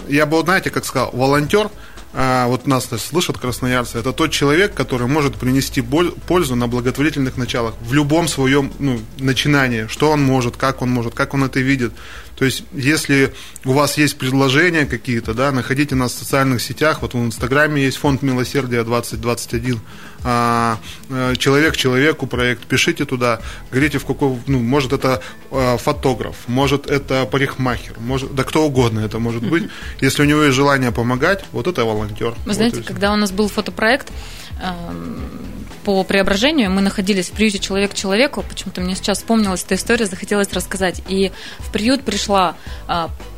Я 0.08 0.26
бы, 0.26 0.42
знаете, 0.42 0.72
как 0.72 0.86
сказал, 0.86 1.12
волонтер– 1.14 1.70
а, 2.12 2.48
вот 2.48 2.66
нас 2.66 2.90
слышат 2.98 3.38
красноярцы, 3.38 4.00
это 4.00 4.14
тот 4.14 4.32
человек, 4.32 4.74
который 4.74 5.08
может 5.08 5.36
принести 5.36 5.82
пользу 5.82 6.56
на 6.56 6.68
благотворительных 6.68 7.38
началах 7.38 7.76
в 7.82 7.94
любом 7.94 8.28
своем 8.28 8.72
ну, 8.80 9.00
начинании, 9.20 9.86
что 9.88 10.10
он 10.10 10.24
может, 10.24 10.58
как 10.58 10.82
он 10.82 10.90
может, 10.90 11.14
как 11.14 11.34
он 11.36 11.44
это 11.44 11.60
видит. 11.60 11.94
То 12.40 12.46
есть, 12.46 12.64
если 12.72 13.34
у 13.66 13.74
вас 13.74 13.98
есть 13.98 14.18
предложения 14.18 14.86
какие-то, 14.86 15.34
да, 15.34 15.52
находите 15.52 15.96
нас 15.96 16.14
в 16.14 16.20
социальных 16.20 16.62
сетях, 16.62 17.02
вот 17.02 17.14
в 17.14 17.18
Инстаграме 17.18 17.84
есть 17.84 17.98
фонд 17.98 18.22
милосердия 18.22 18.86
2021, 18.86 19.82
а, 20.24 20.78
э, 21.10 21.36
человек 21.38 21.76
человеку 21.76 22.28
проект, 22.28 22.64
пишите 22.64 23.04
туда, 23.04 23.42
говорите 23.72 24.00
в 24.00 24.06
какой, 24.06 24.38
ну, 24.48 24.60
может 24.60 24.94
это 24.94 25.22
а, 25.52 25.76
фотограф, 25.76 26.38
может 26.48 26.88
это 26.90 27.26
парикмахер, 27.26 28.00
может, 28.00 28.34
да 28.34 28.46
кто 28.46 28.66
угодно 28.66 29.02
это 29.02 29.20
может 29.20 29.44
быть. 29.44 29.66
Если 30.00 30.22
у 30.22 30.26
него 30.26 30.44
есть 30.44 30.56
желание 30.56 30.94
помогать, 30.94 31.44
вот 31.52 31.68
это 31.68 31.84
волонтер. 31.84 32.30
Вы 32.30 32.36
вот 32.46 32.56
знаете, 32.56 32.84
когда 32.84 33.12
у 33.12 33.18
нас 33.18 33.32
был 33.34 33.50
фотопроект, 33.50 34.14
эм, 34.62 35.59
по 35.90 36.04
преображению 36.04 36.70
мы 36.70 36.82
находились 36.82 37.30
в 37.30 37.32
приюте 37.32 37.58
«Человек 37.58 37.96
человеку». 37.96 38.46
Почему-то 38.48 38.80
мне 38.80 38.94
сейчас 38.94 39.18
вспомнилась 39.18 39.64
эта 39.64 39.74
история, 39.74 40.06
захотелось 40.06 40.54
рассказать. 40.54 41.02
И 41.08 41.32
в 41.58 41.72
приют 41.72 42.04
пришла 42.04 42.54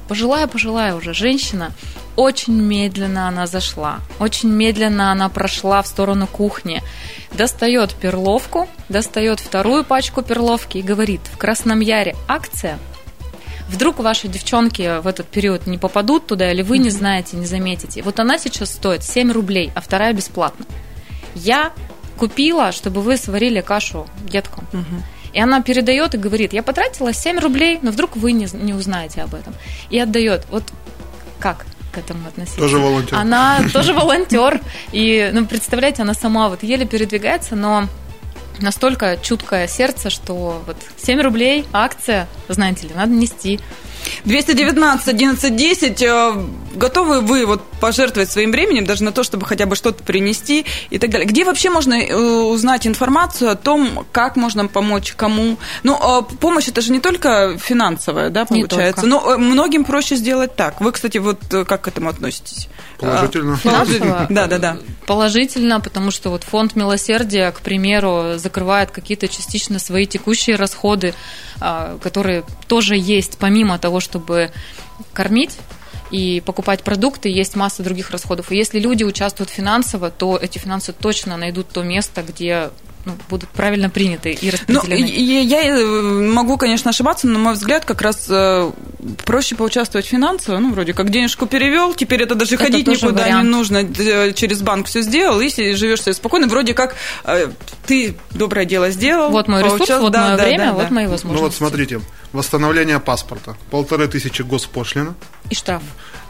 пожилая-пожилая 0.10 0.96
уже 0.96 1.14
женщина. 1.14 1.72
Очень 2.18 2.62
медленно 2.62 3.30
она 3.30 3.48
зашла, 3.48 4.02
очень 4.20 4.50
медленно 4.50 5.14
она 5.14 5.30
прошла 5.30 5.82
в 5.82 5.88
сторону 5.88 6.28
кухни. 6.28 6.84
Достает 7.32 7.96
перловку, 7.96 8.68
достает 8.90 9.40
вторую 9.40 9.86
пачку 9.86 10.22
перловки 10.22 10.80
и 10.80 10.82
говорит, 10.82 11.22
в 11.32 11.38
Красном 11.38 11.80
Яре 11.80 12.18
акция– 12.28 12.78
Вдруг 13.70 14.00
ваши 14.00 14.28
девчонки 14.28 15.00
в 15.00 15.08
этот 15.08 15.28
период 15.28 15.66
не 15.66 15.78
попадут 15.78 16.28
туда, 16.28 16.52
или 16.52 16.62
вы 16.62 16.78
не 16.78 16.90
знаете, 16.90 17.38
не 17.38 17.46
заметите. 17.46 18.02
Вот 18.02 18.20
она 18.20 18.38
сейчас 18.38 18.74
стоит 18.74 19.02
7 19.02 19.32
рублей, 19.32 19.72
а 19.76 19.80
вторая 19.80 20.12
бесплатно. 20.12 20.66
Я 21.36 21.72
купила, 22.22 22.72
чтобы 22.72 23.02
вы 23.02 23.18
сварили 23.18 23.62
кашу 23.62 24.06
деткам. 24.30 24.68
Угу. 24.74 25.04
И 25.34 25.42
она 25.42 25.62
передает 25.64 26.14
и 26.14 26.20
говорит, 26.20 26.54
я 26.54 26.62
потратила 26.62 27.14
7 27.14 27.40
рублей, 27.40 27.80
но 27.82 27.90
вдруг 27.90 28.16
вы 28.16 28.32
не, 28.34 28.48
не 28.54 28.76
узнаете 28.76 29.24
об 29.24 29.34
этом. 29.34 29.56
И 29.90 29.98
отдает. 29.98 30.46
Вот 30.52 30.64
как 31.40 31.66
к 31.92 31.98
этому 31.98 32.28
относиться. 32.28 32.60
Тоже 32.60 32.78
волонтер. 32.78 33.18
Она 33.18 33.62
тоже 33.74 33.94
волонтер. 33.94 34.62
И, 34.92 35.32
ну, 35.34 35.48
представляете, 35.48 36.04
она 36.04 36.14
сама 36.14 36.48
вот 36.50 36.62
еле 36.62 36.86
передвигается, 36.86 37.56
но 37.56 37.88
настолько 38.60 39.18
чуткое 39.20 39.68
сердце, 39.68 40.12
что 40.12 40.62
вот 40.68 40.78
7 40.98 41.22
рублей, 41.22 41.66
акция, 41.74 42.28
знаете 42.50 42.88
ли, 42.88 42.94
надо 42.94 43.14
нести. 43.14 43.60
219 44.26 45.08
11 45.08 45.56
10. 45.56 46.06
Готовы 46.76 47.22
вы 47.22 47.46
вот 47.46 47.62
пожертвовать 47.80 48.32
своим 48.32 48.52
временем 48.52 48.86
даже 48.86 49.04
на 49.04 49.12
то, 49.12 49.24
чтобы 49.24 49.46
хотя 49.46 49.66
бы 49.66 49.76
что-то 49.76 50.04
принести 50.04 50.66
и 50.90 50.98
так 50.98 51.10
далее? 51.10 51.28
Где 51.28 51.44
вообще 51.44 51.70
можно 51.70 51.96
э, 51.96 52.16
узнать 52.16 52.88
информацию 52.88 53.52
о 53.52 53.56
том, 53.56 54.06
как 54.12 54.36
можно 54.36 54.68
помочь, 54.68 55.14
кому? 55.16 55.58
Ну, 55.84 55.98
а 56.00 56.22
помощь 56.22 56.68
это 56.68 56.82
же 56.82 56.92
не 56.92 57.00
только 57.00 57.58
финансовая, 57.58 58.30
да, 58.30 58.46
получается. 58.46 59.06
Но 59.06 59.34
э, 59.34 59.38
многим 59.38 59.84
проще 59.84 60.16
сделать 60.16 60.56
так. 60.56 60.80
Вы, 60.82 60.92
кстати, 60.92 61.18
вот 61.18 61.40
э, 61.54 61.66
как 61.66 61.82
к 61.82 61.88
этому 61.88 62.10
относитесь? 62.10 62.70
Положительно. 63.00 63.58
Финансово? 63.58 64.28
Да, 64.30 64.48
да, 64.48 64.58
да. 64.60 64.78
Положительно, 65.08 65.80
потому 65.80 66.12
что 66.12 66.30
вот 66.30 66.44
фонд 66.44 66.76
милосердия, 66.76 67.52
к 67.52 67.62
примеру, 67.62 68.38
закрывает 68.38 68.92
какие-то 68.92 69.28
частично 69.28 69.80
свои 69.80 70.06
текущие 70.06 70.56
расходы, 70.56 71.14
а, 71.60 71.98
которые 72.02 72.44
тоже 72.68 72.96
есть, 72.96 73.38
помимо 73.40 73.80
того, 73.80 74.00
чтобы 74.02 74.52
кормить 75.14 75.58
и 76.12 76.44
покупать 76.46 76.84
продукты, 76.84 77.30
есть 77.30 77.56
масса 77.56 77.84
других 77.84 78.12
расходов. 78.12 78.52
И 78.52 78.58
если 78.58 78.80
люди 78.80 79.04
участвуют 79.04 79.50
финансово, 79.50 80.12
то 80.12 80.38
эти 80.38 80.58
финансы 80.58 80.92
точно 80.92 81.38
найдут 81.38 81.70
то 81.70 81.84
место, 81.84 82.22
где 82.22 82.70
ну, 83.06 83.14
будут 83.30 83.50
правильно 83.50 83.90
приняты 83.90 84.32
и 84.32 84.46
ну, 84.46 84.52
распределены. 84.52 85.08
Ну, 85.08 85.14
я, 85.14 85.62
я 85.62 85.86
могу, 86.34 86.58
конечно, 86.58 86.90
ошибаться, 86.90 87.28
но, 87.28 87.34
на 87.34 87.40
мой 87.40 87.54
взгляд, 87.54 87.86
как 87.86 88.02
раз 88.02 88.28
э, 88.30 88.72
проще 89.26 89.56
поучаствовать 89.56 90.06
финансово. 90.06 90.60
Ну, 90.60 90.72
вроде 90.72 90.94
как 90.94 91.10
денежку 91.10 91.46
перевел, 91.46 91.94
теперь 91.94 92.24
это 92.24 92.36
даже 92.36 92.56
это 92.56 92.66
ходить 92.66 92.88
никуда 92.88 93.24
вариант. 93.24 93.44
не 93.44 93.50
нужно, 93.50 93.78
э, 93.78 94.34
через 94.34 94.62
банк 94.62 94.88
все 94.88 95.02
сделал, 95.02 95.40
и 95.42 95.50
живешь 95.50 96.02
себе 96.02 96.14
спокойно. 96.14 96.48
Вроде 96.48 96.74
как 96.74 96.96
э, 97.24 97.52
ты 97.86 98.16
доброе 98.32 98.66
дело 98.66 98.92
сделал. 98.92 99.32
Вот 99.32 99.48
мой 99.48 99.64
ресурс, 99.64 99.90
вот 99.90 100.12
да, 100.12 100.28
мое 100.28 100.38
да, 100.38 100.44
время, 100.44 100.66
да, 100.66 100.74
вот 100.74 100.88
да. 100.90 100.94
мои 100.94 101.08
возможности. 101.08 101.36
Ну 101.36 101.42
вот 101.42 101.56
смотрите, 101.56 102.02
восстановление 102.34 103.00
паспорта, 103.00 103.58
полторы 103.70 104.08
тысячи 104.08 104.42
госпошлина. 104.42 105.16
И 105.50 105.56
штраф. 105.56 105.82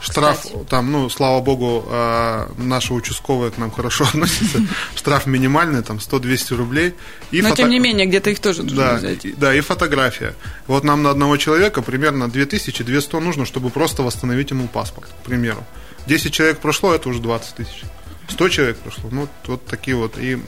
Штраф 0.01 0.41
кстати. 0.41 0.65
там, 0.67 0.91
ну, 0.91 1.09
слава 1.09 1.41
богу, 1.41 1.85
а, 1.87 2.51
наши 2.57 2.93
участковые 2.93 3.51
к 3.51 3.57
нам 3.57 3.71
хорошо 3.71 4.03
относятся. 4.13 4.59
Штраф 4.95 5.27
минимальный, 5.27 5.83
там, 5.83 5.97
100-200 5.97 6.55
рублей. 6.55 6.95
И 7.29 7.41
Но, 7.41 7.49
фото... 7.49 7.61
тем 7.61 7.69
не 7.69 7.79
менее, 7.79 8.07
где-то 8.07 8.31
их 8.31 8.39
тоже 8.39 8.63
нужно 8.63 8.77
да, 8.77 8.95
взять. 8.95 9.25
И, 9.25 9.33
да, 9.33 9.53
и 9.53 9.61
фотография. 9.61 10.33
Вот 10.67 10.83
нам 10.83 11.03
на 11.03 11.11
одного 11.11 11.37
человека 11.37 11.81
примерно 11.81 12.25
2000-200 12.25 13.19
нужно, 13.19 13.45
чтобы 13.45 13.69
просто 13.69 14.01
восстановить 14.01 14.49
ему 14.49 14.67
паспорт, 14.67 15.09
к 15.21 15.25
примеру. 15.25 15.63
10 16.07 16.33
человек 16.33 16.59
прошло, 16.59 16.93
это 16.93 17.07
уже 17.09 17.19
20 17.19 17.55
тысяч. 17.55 17.83
100 18.27 18.49
человек 18.49 18.77
прошло, 18.77 19.09
ну, 19.11 19.27
вот 19.45 19.65
такие 19.65 19.95
вот. 19.95 20.17
И 20.17 20.39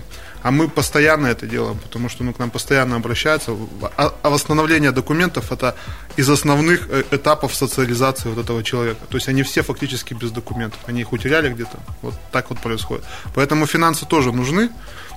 а 0.43 0.51
мы 0.51 0.67
постоянно 0.67 1.27
это 1.27 1.47
делаем, 1.47 1.77
потому 1.77 2.09
что 2.09 2.23
ну, 2.23 2.33
к 2.33 2.39
нам 2.39 2.51
постоянно 2.51 2.97
обращаются. 2.97 3.55
А, 3.97 4.13
а 4.21 4.29
восстановление 4.29 4.91
документов– 4.91 5.51
это 5.51 5.73
из 6.17 6.29
основных 6.29 6.89
э, 6.89 7.03
этапов 7.11 7.55
социализации 7.55 8.29
вот 8.29 8.43
этого 8.43 8.61
человека. 8.61 8.99
То 9.09 9.17
есть 9.17 9.29
они 9.29 9.43
все 9.43 9.63
фактически 9.63 10.13
без 10.13 10.31
документов. 10.31 10.79
Они 10.85 11.01
их 11.01 11.13
утеряли 11.13 11.53
где-то. 11.53 11.79
Вот 12.01 12.13
так 12.31 12.49
вот 12.49 12.59
происходит. 12.59 13.05
Поэтому 13.33 13.65
финансы 13.65 14.05
тоже 14.05 14.31
нужны. 14.33 14.69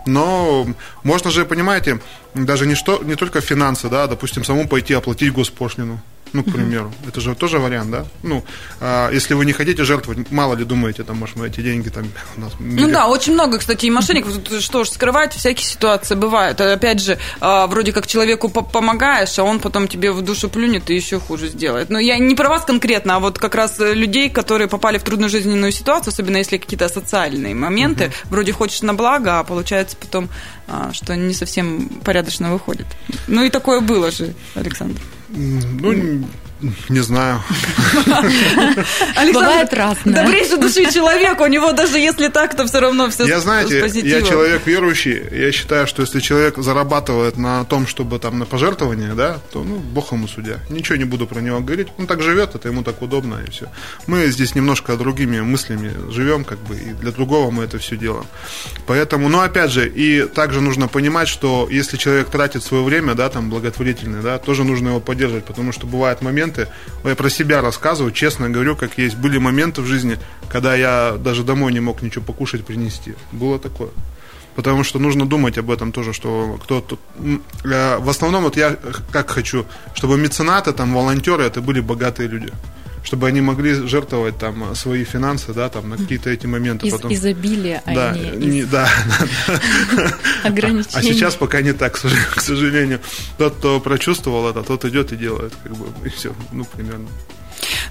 Но 0.06 0.66
можно 1.02 1.30
же, 1.30 1.44
понимаете, 1.44 1.98
даже 2.44 2.66
не, 2.66 2.74
что, 2.74 3.02
не 3.02 3.16
только 3.16 3.40
финансы, 3.40 3.88
да, 3.88 4.06
допустим, 4.06 4.44
самому 4.44 4.68
пойти 4.68 4.94
оплатить 4.94 5.32
госпошлину 5.32 6.00
ну, 6.32 6.42
к 6.42 6.52
примеру. 6.52 6.86
Угу. 6.86 7.08
Это 7.08 7.20
же 7.20 7.34
тоже 7.34 7.58
вариант, 7.58 7.90
да? 7.90 8.04
Ну, 8.22 8.44
а, 8.80 9.10
если 9.10 9.34
вы 9.34 9.46
не 9.46 9.52
хотите 9.52 9.84
жертвовать, 9.84 10.30
мало 10.30 10.54
ли 10.54 10.64
думаете, 10.64 11.02
там, 11.02 11.18
может, 11.18 11.36
мы 11.36 11.46
эти 11.46 11.60
деньги 11.60 11.88
там 11.88 12.04
у 12.36 12.40
нас... 12.40 12.52
Ну 12.58 12.90
да, 12.90 13.06
очень 13.06 13.32
много, 13.32 13.58
кстати, 13.58 13.86
и 13.86 13.90
мошенников, 13.90 14.32
что 14.60 14.84
ж, 14.84 14.88
скрывать 14.88 15.34
всякие 15.34 15.66
ситуации 15.66 16.14
бывают. 16.14 16.60
Опять 16.60 17.00
же, 17.00 17.18
а, 17.40 17.66
вроде 17.66 17.92
как 17.92 18.06
человеку 18.06 18.48
помогаешь, 18.48 19.38
а 19.38 19.44
он 19.44 19.60
потом 19.60 19.88
тебе 19.88 20.12
в 20.12 20.22
душу 20.22 20.48
плюнет 20.48 20.90
и 20.90 20.94
еще 20.94 21.18
хуже 21.18 21.48
сделает. 21.48 21.90
Но 21.90 21.98
я 21.98 22.18
не 22.18 22.34
про 22.34 22.48
вас 22.48 22.64
конкретно, 22.64 23.16
а 23.16 23.18
вот 23.18 23.38
как 23.38 23.54
раз 23.54 23.78
людей, 23.78 24.28
которые 24.30 24.68
попали 24.68 24.98
в 24.98 25.02
трудную 25.02 25.30
жизненную 25.30 25.72
ситуацию, 25.72 26.12
особенно 26.12 26.36
если 26.36 26.58
какие-то 26.58 26.88
социальные 26.88 27.54
моменты, 27.54 28.06
угу. 28.06 28.14
вроде 28.30 28.52
хочешь 28.52 28.82
на 28.82 28.94
благо, 28.94 29.38
а 29.38 29.44
получается 29.44 29.96
потом, 29.96 30.28
а, 30.68 30.92
что 30.92 31.16
не 31.16 31.34
совсем 31.34 31.88
порядочно 32.26 32.52
выходит. 32.52 32.86
Ну 33.28 33.44
и 33.44 33.50
такое 33.50 33.80
было 33.80 34.10
же, 34.10 34.34
Александр. 34.54 35.00
Ну, 35.28 36.24
не 36.88 37.00
знаю. 37.00 37.42
Бывает 39.32 39.72
разное. 39.74 40.24
Добрейший 40.24 40.58
души 40.58 40.90
человек, 40.90 41.40
у 41.40 41.46
него 41.46 41.72
даже 41.72 41.98
если 41.98 42.28
так, 42.28 42.56
то 42.56 42.66
все 42.66 42.80
равно 42.80 43.10
все 43.10 43.26
Я, 43.26 43.40
знаете, 43.40 43.78
я 44.02 44.22
человек 44.22 44.66
верующий, 44.66 45.22
я 45.32 45.52
считаю, 45.52 45.86
что 45.86 46.02
если 46.02 46.20
человек 46.20 46.56
зарабатывает 46.56 47.36
на 47.36 47.64
том, 47.64 47.86
чтобы 47.86 48.18
там 48.18 48.38
на 48.38 48.46
пожертвование, 48.46 49.14
да, 49.14 49.38
то, 49.52 49.62
ну, 49.62 49.76
бог 49.76 50.12
ему 50.12 50.28
судья. 50.28 50.58
Ничего 50.70 50.96
не 50.96 51.04
буду 51.04 51.26
про 51.26 51.40
него 51.40 51.60
говорить. 51.60 51.88
Он 51.98 52.06
так 52.06 52.22
живет, 52.22 52.54
это 52.54 52.68
ему 52.68 52.82
так 52.82 53.02
удобно, 53.02 53.40
и 53.46 53.50
все. 53.50 53.68
Мы 54.06 54.26
здесь 54.28 54.54
немножко 54.54 54.96
другими 54.96 55.40
мыслями 55.40 55.92
живем, 56.10 56.44
как 56.44 56.58
бы, 56.60 56.76
и 56.76 56.92
для 57.00 57.12
другого 57.12 57.50
мы 57.50 57.64
это 57.64 57.78
все 57.78 57.96
делаем. 57.96 58.26
Поэтому, 58.86 59.28
ну, 59.28 59.40
опять 59.40 59.70
же, 59.70 59.88
и 59.88 60.22
также 60.22 60.60
нужно 60.60 60.88
понимать, 60.88 61.28
что 61.28 61.68
если 61.70 61.96
человек 61.96 62.30
тратит 62.30 62.62
свое 62.62 62.82
время, 62.82 63.14
да, 63.14 63.28
там, 63.28 63.50
благотворительное, 63.50 64.22
да, 64.22 64.38
тоже 64.38 64.64
нужно 64.64 64.88
его 64.88 65.00
поддерживать, 65.00 65.44
потому 65.44 65.72
что 65.72 65.86
бывают 65.86 66.22
моменты, 66.22 66.45
моменты, 66.46 66.68
я 67.04 67.14
про 67.14 67.30
себя 67.30 67.60
рассказываю, 67.60 68.12
честно 68.12 68.50
говорю, 68.50 68.76
как 68.76 68.98
есть. 68.98 69.16
Были 69.16 69.38
моменты 69.38 69.82
в 69.82 69.86
жизни, 69.86 70.18
когда 70.48 70.74
я 70.74 71.16
даже 71.18 71.42
домой 71.42 71.72
не 71.72 71.80
мог 71.80 72.02
ничего 72.02 72.24
покушать 72.24 72.64
принести. 72.64 73.14
Было 73.32 73.58
такое. 73.58 73.90
Потому 74.54 74.84
что 74.84 74.98
нужно 74.98 75.26
думать 75.26 75.58
об 75.58 75.70
этом 75.70 75.92
тоже, 75.92 76.12
что 76.12 76.58
кто 76.62 76.80
тут... 76.80 77.00
Э, 77.64 77.98
в 77.98 78.08
основном 78.08 78.44
вот 78.44 78.56
я 78.56 78.76
как 79.12 79.30
хочу, 79.30 79.66
чтобы 79.94 80.16
меценаты, 80.16 80.72
там, 80.72 80.94
волонтеры, 80.94 81.44
это 81.44 81.60
были 81.60 81.80
богатые 81.80 82.28
люди 82.28 82.52
чтобы 83.06 83.28
они 83.28 83.40
могли 83.40 83.72
жертвовать 83.72 84.36
там 84.36 84.74
свои 84.74 85.04
финансы, 85.04 85.52
да, 85.54 85.68
там 85.68 85.88
на 85.88 85.96
какие-то 85.96 86.28
эти 86.28 86.46
моменты. 86.46 86.88
Из 86.88 86.92
потом. 86.92 87.14
изобилия, 87.14 87.80
а 87.86 87.94
да, 87.94 88.12
не, 88.12 88.46
не 88.46 88.58
из... 88.60 88.68
да, 88.68 88.88
ограничений. 90.42 90.92
А 90.92 91.02
сейчас 91.02 91.36
пока 91.36 91.60
не 91.60 91.72
так, 91.72 91.92
к 91.94 92.40
сожалению. 92.40 93.00
Тот, 93.38 93.54
кто 93.54 93.78
прочувствовал 93.78 94.48
это, 94.48 94.64
тот 94.64 94.84
идет 94.86 95.12
и 95.12 95.16
делает, 95.16 95.52
как 95.62 95.76
бы, 95.76 95.86
и 96.04 96.08
все, 96.10 96.34
ну, 96.50 96.64
примерно. 96.64 97.06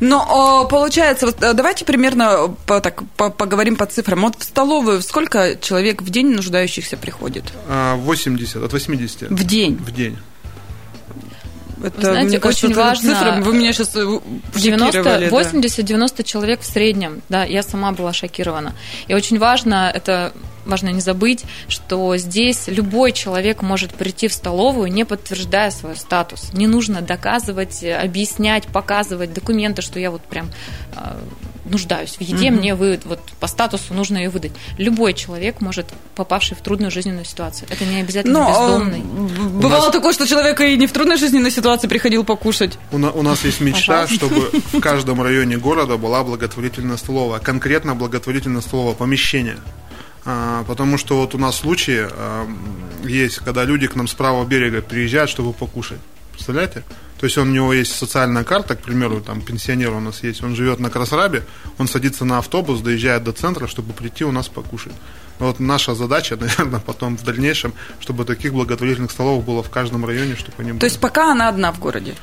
Но 0.01 0.67
получается, 0.69 1.27
вот, 1.27 1.41
э, 1.41 1.53
давайте 1.53 1.85
примерно 1.85 2.53
по, 2.65 2.81
так, 2.81 3.01
по, 3.15 3.29
поговорим 3.29 3.77
по 3.77 3.85
цифрам. 3.85 4.21
Вот 4.21 4.35
в 4.37 4.43
столовую 4.43 5.01
сколько 5.01 5.55
человек 5.61 6.01
в 6.01 6.09
день 6.09 6.35
нуждающихся 6.35 6.97
приходит? 6.97 7.45
80, 7.69 8.63
от 8.63 8.73
80. 8.73 9.29
В 9.29 9.43
день? 9.45 9.77
В 9.77 9.91
день. 9.91 10.17
Это, 11.85 12.01
знаете, 12.01 12.39
кажется, 12.39 12.67
очень 12.67 12.75
важно. 12.75 13.15
Цифры, 13.15 13.41
вы 13.41 13.53
меня 13.53 13.73
сейчас 13.73 13.95
80-90 13.95 16.13
да. 16.17 16.23
человек 16.23 16.61
в 16.61 16.65
среднем. 16.65 17.21
Да, 17.29 17.43
я 17.43 17.63
сама 17.63 17.91
была 17.91 18.13
шокирована. 18.13 18.75
И 19.07 19.13
очень 19.13 19.39
важно, 19.39 19.91
это 19.93 20.33
важно 20.65 20.89
не 20.89 21.01
забыть, 21.01 21.43
что 21.67 22.15
здесь 22.17 22.67
любой 22.67 23.11
человек 23.11 23.61
может 23.61 23.93
прийти 23.93 24.27
в 24.27 24.33
столовую, 24.33 24.91
не 24.91 25.05
подтверждая 25.05 25.71
свой 25.71 25.95
статус. 25.95 26.51
Не 26.53 26.67
нужно 26.67 27.01
доказывать, 27.01 27.83
объяснять, 27.83 28.67
показывать 28.67 29.33
документы, 29.33 29.81
что 29.81 29.99
я 29.99 30.11
вот 30.11 30.21
прям 30.23 30.49
а, 30.95 31.17
нуждаюсь 31.65 32.15
в 32.17 32.21
еде, 32.21 32.51
угу. 32.51 32.59
мне 32.59 32.75
вы 32.75 32.99
вот 33.05 33.19
по 33.39 33.47
статусу 33.47 33.93
нужно 33.93 34.17
ее 34.17 34.29
выдать. 34.29 34.51
Любой 34.77 35.13
человек 35.13 35.61
может, 35.61 35.87
попавший 36.15 36.55
в 36.55 36.61
трудную 36.61 36.91
жизненную 36.91 37.25
ситуацию. 37.25 37.67
Это 37.71 37.85
не 37.85 38.01
обязательно 38.01 38.39
Но, 38.39 38.49
бездомный. 38.49 38.99
Бывало 39.49 39.85
нас... 39.85 39.91
такое, 39.91 40.13
что 40.13 40.27
человек 40.27 40.59
и 40.61 40.77
не 40.77 40.87
в 40.87 40.91
трудной 40.91 41.17
жизненной 41.17 41.51
ситуации 41.51 41.87
приходил 41.87 42.23
покушать. 42.23 42.77
У, 42.91 42.97
на, 42.97 43.11
у 43.11 43.21
нас 43.21 43.43
есть 43.43 43.61
мечта, 43.61 44.07
чтобы 44.07 44.51
в 44.73 44.79
каждом 44.79 45.21
районе 45.21 45.57
города 45.57 45.97
была 45.97 46.23
благотворительная 46.23 46.97
столовая, 46.97 47.39
конкретно 47.39 47.95
благотворительная 47.95 48.61
столовая, 48.61 48.93
помещение. 48.95 49.57
А, 50.25 50.63
потому 50.63 50.97
что 50.97 51.17
вот 51.17 51.35
у 51.35 51.37
нас 51.37 51.57
случаи 51.57 52.07
а, 52.09 52.47
есть, 53.03 53.37
когда 53.37 53.63
люди 53.63 53.87
к 53.87 53.95
нам 53.95 54.07
с 54.07 54.13
правого 54.13 54.45
берега 54.45 54.81
приезжают, 54.81 55.29
чтобы 55.29 55.53
покушать. 55.53 55.99
Представляете? 56.31 56.83
То 57.19 57.25
есть 57.25 57.37
он, 57.37 57.49
у 57.49 57.51
него 57.51 57.73
есть 57.73 57.95
социальная 57.95 58.43
карта, 58.43 58.75
к 58.75 58.81
примеру, 58.81 59.21
там 59.21 59.41
пенсионер 59.41 59.93
у 59.93 59.99
нас 59.99 60.21
есть, 60.23 60.43
он 60.43 60.55
живет 60.55 60.79
на 60.79 60.89
Красрабе, 60.89 61.43
он 61.77 61.87
садится 61.87 62.25
на 62.25 62.39
автобус, 62.39 62.81
доезжает 62.81 63.23
до 63.23 63.31
центра, 63.31 63.67
чтобы 63.67 63.93
прийти 63.93 64.25
у 64.25 64.31
нас 64.31 64.47
покушать. 64.49 64.93
Вот 65.39 65.59
наша 65.59 65.95
задача, 65.95 66.35
наверное, 66.39 66.79
потом 66.79 67.17
в 67.17 67.23
дальнейшем, 67.23 67.73
чтобы 67.99 68.25
таких 68.25 68.53
благотворительных 68.53 69.11
столов 69.11 69.45
было 69.45 69.63
в 69.63 69.69
каждом 69.69 70.05
районе, 70.05 70.35
чтобы 70.35 70.55
они 70.59 70.71
были. 70.71 70.79
То 70.79 70.85
есть 70.85 70.99
пока 70.99 71.31
она 71.31 71.47
одна 71.49 71.71
в 71.71 71.79
городе? 71.79 72.15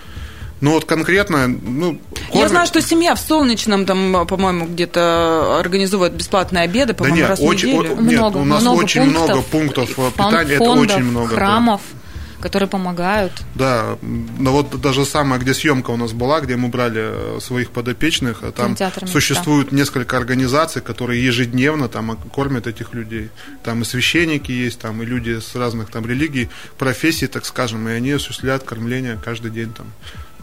Ну 0.60 0.74
вот 0.74 0.84
конкретно, 0.84 1.48
ну... 1.48 1.98
Кормят... 2.28 2.34
Я 2.34 2.48
знаю, 2.48 2.66
что 2.68 2.80
семья 2.80 3.16
в 3.16 3.18
Солнечном, 3.18 3.84
там, 3.84 4.24
по-моему, 4.28 4.66
где-то 4.66 5.58
организует 5.58 6.12
бесплатные 6.12 6.62
обеды, 6.62 6.94
по-моему, 6.94 7.16
да 7.16 7.20
нет, 7.22 7.30
раз 7.30 7.40
очень, 7.40 7.70
в 7.70 7.82
неделю. 7.82 7.98
О, 7.98 8.00
нет, 8.00 8.20
много, 8.20 8.36
у 8.36 8.44
нас 8.44 8.62
много 8.62 8.78
очень 8.78 9.02
пунктов, 9.02 9.24
много 9.24 9.42
пунктов 9.42 9.88
питания, 10.12 10.58
фондов, 10.58 10.84
это 10.84 10.94
очень 10.94 11.04
много. 11.04 11.34
храмов. 11.34 11.80
Да. 11.92 12.01
Которые 12.42 12.68
помогают. 12.68 13.32
Да, 13.54 13.96
но 14.02 14.52
вот 14.52 14.80
даже 14.80 15.04
самое, 15.06 15.40
где 15.40 15.54
съемка 15.54 15.90
у 15.90 15.96
нас 15.96 16.12
была, 16.12 16.40
где 16.40 16.56
мы 16.56 16.68
брали 16.68 17.40
своих 17.40 17.70
подопечных, 17.70 18.42
там 18.54 18.76
существует 19.06 19.72
несколько 19.72 20.16
организаций, 20.16 20.82
которые 20.82 21.24
ежедневно 21.24 21.88
там 21.88 22.16
кормят 22.16 22.66
этих 22.66 22.92
людей. 22.94 23.30
Там 23.62 23.82
и 23.82 23.84
священники 23.84 24.50
есть, 24.50 24.80
там 24.80 25.02
и 25.02 25.06
люди 25.06 25.38
с 25.40 25.54
разных 25.54 25.90
там 25.90 26.04
религий, 26.06 26.48
профессий, 26.78 27.28
так 27.28 27.46
скажем, 27.46 27.88
и 27.88 27.92
они 27.92 28.10
осуществляют 28.12 28.64
кормление 28.64 29.18
каждый 29.24 29.50
день 29.50 29.72
там. 29.72 29.86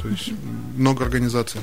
То 0.02 0.08
есть 0.08 0.32
много 0.78 1.04
организаций. 1.04 1.60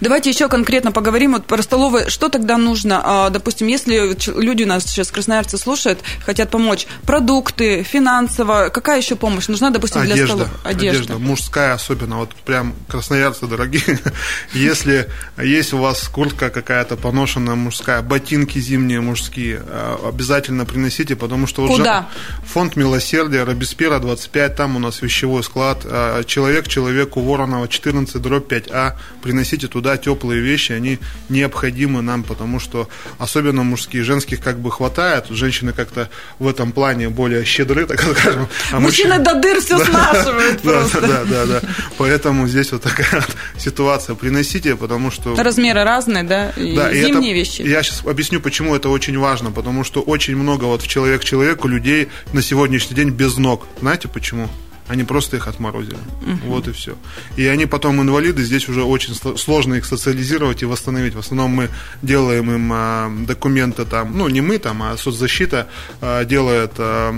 Давайте 0.00 0.30
еще 0.30 0.48
конкретно 0.48 0.92
поговорим 0.92 1.32
вот 1.32 1.46
про 1.46 1.60
столовые. 1.62 2.08
Что 2.10 2.28
тогда 2.28 2.56
нужно? 2.56 3.00
А, 3.04 3.30
допустим, 3.30 3.66
если 3.66 4.16
люди 4.40 4.62
у 4.62 4.66
нас 4.66 4.84
сейчас, 4.84 5.10
красноярцы, 5.10 5.58
слушают, 5.58 5.98
хотят 6.24 6.50
помочь. 6.50 6.86
Продукты, 7.04 7.82
финансово. 7.82 8.68
Какая 8.68 8.98
еще 8.98 9.16
помощь 9.16 9.48
нужна, 9.48 9.70
допустим, 9.70 10.02
для 10.02 10.14
одежда, 10.14 10.34
столов? 10.34 10.48
Одежда. 10.62 10.98
Одежда. 11.02 11.18
Мужская 11.18 11.74
особенно. 11.74 12.18
Вот 12.18 12.34
прям 12.46 12.74
красноярцы 12.86 13.46
дорогие. 13.46 13.98
Если 14.52 15.08
есть 15.42 15.72
у 15.72 15.78
вас 15.78 16.06
куртка 16.06 16.50
какая-то 16.50 16.96
поношенная 16.96 17.56
мужская, 17.56 18.00
ботинки 18.02 18.60
зимние 18.60 19.00
мужские, 19.00 19.60
а, 19.66 20.08
обязательно 20.08 20.64
приносите, 20.66 21.16
потому 21.16 21.48
что... 21.48 21.66
Куда? 21.66 22.08
Фонд 22.46 22.76
милосердия, 22.76 23.42
Робеспьера 23.42 23.98
25, 23.98 24.54
там 24.54 24.76
у 24.76 24.78
нас 24.78 25.02
вещевой 25.02 25.42
склад. 25.42 25.80
А, 25.84 26.22
человек 26.22 26.68
человеку 26.68 27.20
Воронова 27.20 27.71
14 27.72 28.20
дробь 28.20 28.52
5А, 28.52 28.92
приносите 29.22 29.66
туда 29.66 29.96
теплые 29.96 30.40
вещи, 30.40 30.72
они 30.72 30.98
необходимы 31.28 32.02
нам, 32.02 32.22
потому 32.22 32.60
что 32.60 32.88
особенно 33.18 33.62
мужские, 33.62 34.04
женских 34.04 34.40
как 34.40 34.58
бы 34.60 34.70
хватает, 34.70 35.26
женщины 35.30 35.72
как-то 35.72 36.08
в 36.38 36.46
этом 36.46 36.72
плане 36.72 37.08
более 37.08 37.44
щедры, 37.44 37.86
так 37.86 38.02
скажем. 38.02 38.48
А 38.70 38.80
Мужчины 38.80 39.18
до 39.18 39.34
дыр 39.34 39.60
все 39.60 39.78
просто. 40.62 41.00
Да, 41.00 41.24
да, 41.24 41.46
да, 41.46 41.60
Поэтому 41.98 42.46
здесь 42.46 42.72
вот 42.72 42.82
такая 42.82 43.24
ситуация. 43.58 44.14
Приносите, 44.14 44.76
потому 44.76 45.10
что... 45.10 45.34
Размеры 45.34 45.84
разные, 45.84 46.24
да? 46.24 46.52
да, 46.56 46.92
зимние 46.92 47.34
вещи. 47.34 47.62
Я 47.62 47.82
сейчас 47.82 48.04
объясню, 48.04 48.40
почему 48.40 48.76
это 48.76 48.88
очень 48.88 49.18
важно, 49.18 49.50
потому 49.50 49.84
что 49.84 50.00
очень 50.00 50.36
много 50.36 50.64
вот 50.64 50.82
в 50.82 50.88
человек 50.88 51.24
человеку 51.24 51.68
людей 51.68 52.08
на 52.32 52.42
сегодняшний 52.42 52.94
день 52.94 53.10
без 53.10 53.36
ног. 53.36 53.66
Знаете 53.80 54.08
почему? 54.08 54.48
Они 54.88 55.04
просто 55.04 55.36
их 55.36 55.46
отморозили. 55.46 55.96
Угу. 56.22 56.46
Вот 56.46 56.68
и 56.68 56.72
все. 56.72 56.96
И 57.36 57.46
они 57.46 57.66
потом 57.66 58.00
инвалиды, 58.00 58.42
здесь 58.42 58.68
уже 58.68 58.82
очень 58.82 59.14
сложно 59.36 59.74
их 59.74 59.84
социализировать 59.84 60.62
и 60.62 60.66
восстановить. 60.66 61.14
В 61.14 61.18
основном 61.18 61.52
мы 61.52 61.70
делаем 62.02 62.50
им 62.50 62.70
а, 62.72 63.12
документы 63.26 63.84
там, 63.84 64.16
ну 64.16 64.28
не 64.28 64.40
мы 64.40 64.58
там, 64.58 64.82
а 64.82 64.96
соцзащита 64.96 65.68
а, 66.00 66.24
делает 66.24 66.72
а, 66.78 67.14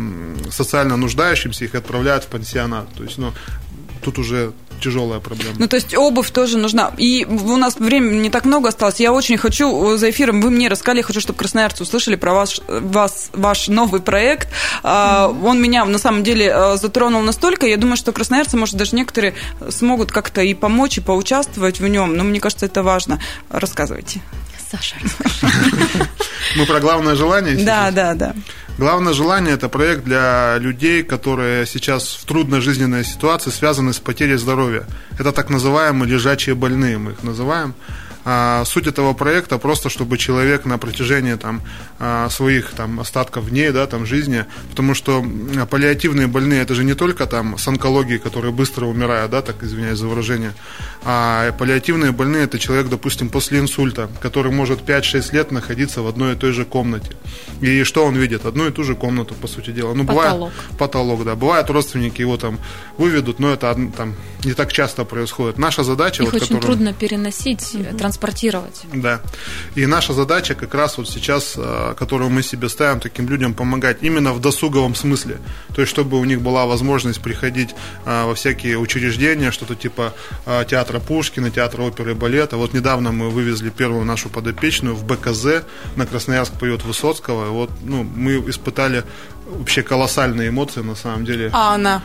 социально 0.50 0.96
нуждающимся, 0.96 1.64
их 1.64 1.74
отправляют 1.74 2.24
в 2.24 2.28
пансионат. 2.28 2.92
То 2.94 3.04
есть, 3.04 3.18
ну, 3.18 3.32
тут 4.02 4.18
уже 4.18 4.52
тяжелая 4.84 5.20
проблема. 5.20 5.54
Ну, 5.58 5.66
то 5.66 5.76
есть 5.76 5.96
обувь 5.96 6.30
тоже 6.30 6.58
нужна. 6.58 6.92
И 6.98 7.24
у 7.24 7.56
нас 7.56 7.76
времени 7.76 8.18
не 8.18 8.30
так 8.30 8.44
много 8.44 8.68
осталось. 8.68 9.00
Я 9.00 9.12
очень 9.12 9.38
хочу 9.38 9.96
за 9.96 10.10
эфиром, 10.10 10.40
вы 10.40 10.50
мне 10.50 10.68
рассказали, 10.68 11.02
хочу, 11.02 11.20
чтобы 11.20 11.38
красноярцы 11.38 11.82
услышали 11.82 12.16
про 12.16 12.34
ваш, 12.34 12.60
вас, 12.68 13.30
ваш 13.32 13.68
новый 13.68 14.00
проект. 14.00 14.48
Mm-hmm. 14.82 15.46
Он 15.46 15.60
меня, 15.60 15.84
на 15.84 15.98
самом 15.98 16.22
деле, 16.22 16.52
э, 16.54 16.76
затронул 16.76 17.22
настолько. 17.22 17.66
Я 17.66 17.76
думаю, 17.76 17.96
что 17.96 18.12
красноярцы, 18.12 18.56
может, 18.56 18.76
даже 18.76 18.94
некоторые 18.96 19.34
смогут 19.70 20.12
как-то 20.12 20.42
и 20.42 20.54
помочь, 20.54 20.98
и 20.98 21.00
поучаствовать 21.00 21.80
в 21.80 21.88
нем. 21.88 22.16
Но 22.16 22.24
мне 22.24 22.40
кажется, 22.40 22.66
это 22.66 22.82
важно. 22.82 23.20
Рассказывайте. 23.50 24.20
Саша, 24.74 24.96
Мы 26.56 26.66
про 26.66 26.80
главное 26.80 27.14
желание? 27.14 27.64
Да, 27.64 27.90
да, 27.90 28.14
да. 28.14 28.34
Главное 28.76 29.12
желание– 29.12 29.54
это 29.56 29.68
проект 29.68 30.04
для 30.04 30.56
людей, 30.58 31.04
которые 31.04 31.64
сейчас 31.64 32.18
в 32.20 32.24
трудной 32.24 32.60
жизненной 32.60 33.04
ситуации 33.04 33.50
связаны 33.50 33.92
с 33.92 33.98
потерей 34.00 34.36
здоровья. 34.36 34.84
Это 35.18 35.32
так 35.32 35.48
называемые 35.48 36.10
лежачие 36.10 36.56
больные, 36.56 36.98
мы 36.98 37.12
их 37.12 37.22
называем. 37.22 37.74
А, 38.24 38.64
суть 38.64 38.86
этого 38.86 39.12
проекта 39.12 39.58
просто, 39.58 39.90
чтобы 39.90 40.16
человек 40.16 40.64
на 40.64 40.78
протяжении 40.78 41.34
там, 41.34 41.60
а, 41.98 42.30
своих 42.30 42.70
там, 42.70 43.00
остатков 43.00 43.50
дней, 43.50 43.70
да, 43.70 43.86
там, 43.86 44.06
жизни, 44.06 44.46
потому 44.70 44.94
что 44.94 45.24
паллиативные 45.70 46.26
больные 46.26 46.62
это 46.62 46.74
же 46.74 46.84
не 46.84 46.94
только 46.94 47.26
там, 47.26 47.58
с 47.58 47.68
онкологией, 47.68 48.18
которые 48.18 48.52
быстро 48.52 48.86
умирают, 48.86 49.30
да, 49.30 49.42
так 49.42 49.62
извиняюсь 49.62 49.98
за 49.98 50.06
выражение, 50.06 50.54
а 51.04 51.52
паллиативные 51.52 52.12
больные 52.12 52.44
это 52.44 52.58
человек, 52.58 52.88
допустим, 52.88 53.28
после 53.28 53.58
инсульта, 53.58 54.08
который 54.20 54.50
может 54.50 54.88
5-6 54.88 55.34
лет 55.34 55.50
находиться 55.50 56.00
в 56.00 56.06
одной 56.06 56.32
и 56.32 56.36
той 56.36 56.52
же 56.52 56.64
комнате. 56.64 57.12
И 57.60 57.84
что 57.84 58.06
он 58.06 58.16
видит? 58.16 58.46
Одну 58.46 58.66
и 58.68 58.70
ту 58.70 58.84
же 58.84 58.94
комнату, 58.94 59.34
по 59.34 59.48
сути 59.48 59.70
дела. 59.70 59.92
Ну, 59.92 60.06
потолок. 60.06 60.52
Бывает, 60.52 60.78
потолок, 60.78 61.24
да. 61.24 61.34
Бывают 61.34 61.68
родственники 61.68 62.22
его 62.22 62.38
там 62.38 62.58
выведут, 62.96 63.38
но 63.38 63.52
это 63.52 63.76
там 63.96 64.14
не 64.44 64.54
так 64.54 64.72
часто 64.72 65.04
происходит. 65.04 65.58
Наша 65.58 65.82
задача... 65.82 66.22
Их 66.22 66.32
вот, 66.32 66.42
очень 66.42 66.56
которую... 66.56 66.76
трудно 66.76 66.92
переносить, 66.94 67.74
угу 67.74 68.13
транспортировать. 68.14 68.82
Да. 68.92 69.20
И 69.74 69.86
наша 69.86 70.12
задача 70.12 70.54
как 70.54 70.74
раз 70.74 70.98
вот 70.98 71.08
сейчас, 71.08 71.54
э, 71.56 71.94
которую 71.98 72.30
мы 72.30 72.42
себе 72.42 72.68
ставим, 72.68 73.00
таким 73.00 73.28
людям 73.28 73.54
помогать 73.54 73.98
именно 74.02 74.32
в 74.32 74.40
досуговом 74.40 74.94
смысле. 74.94 75.38
То 75.74 75.82
есть, 75.82 75.90
чтобы 75.90 76.18
у 76.18 76.24
них 76.24 76.40
была 76.40 76.66
возможность 76.66 77.20
приходить 77.20 77.74
э, 78.06 78.24
во 78.24 78.34
всякие 78.34 78.78
учреждения, 78.78 79.50
что-то 79.50 79.74
типа 79.74 80.12
э, 80.46 80.64
театра 80.68 81.00
Пушкина, 81.00 81.50
театра 81.50 81.82
оперы 81.82 82.12
и 82.12 82.14
балета. 82.14 82.56
Вот 82.56 82.74
недавно 82.74 83.12
мы 83.12 83.30
вывезли 83.30 83.70
первую 83.70 84.04
нашу 84.04 84.28
подопечную 84.28 84.94
в 84.94 85.04
БКЗ, 85.04 85.64
на 85.96 86.06
Красноярск 86.06 86.52
поет 86.52 86.84
Высоцкого. 86.84 87.46
И 87.46 87.50
вот 87.50 87.70
ну, 87.82 88.04
мы 88.04 88.36
испытали 88.50 89.02
вообще 89.46 89.82
колоссальные 89.82 90.48
эмоции 90.48 90.82
на 90.82 90.94
самом 90.94 91.24
деле. 91.24 91.50
А 91.52 91.74
она? 91.74 92.02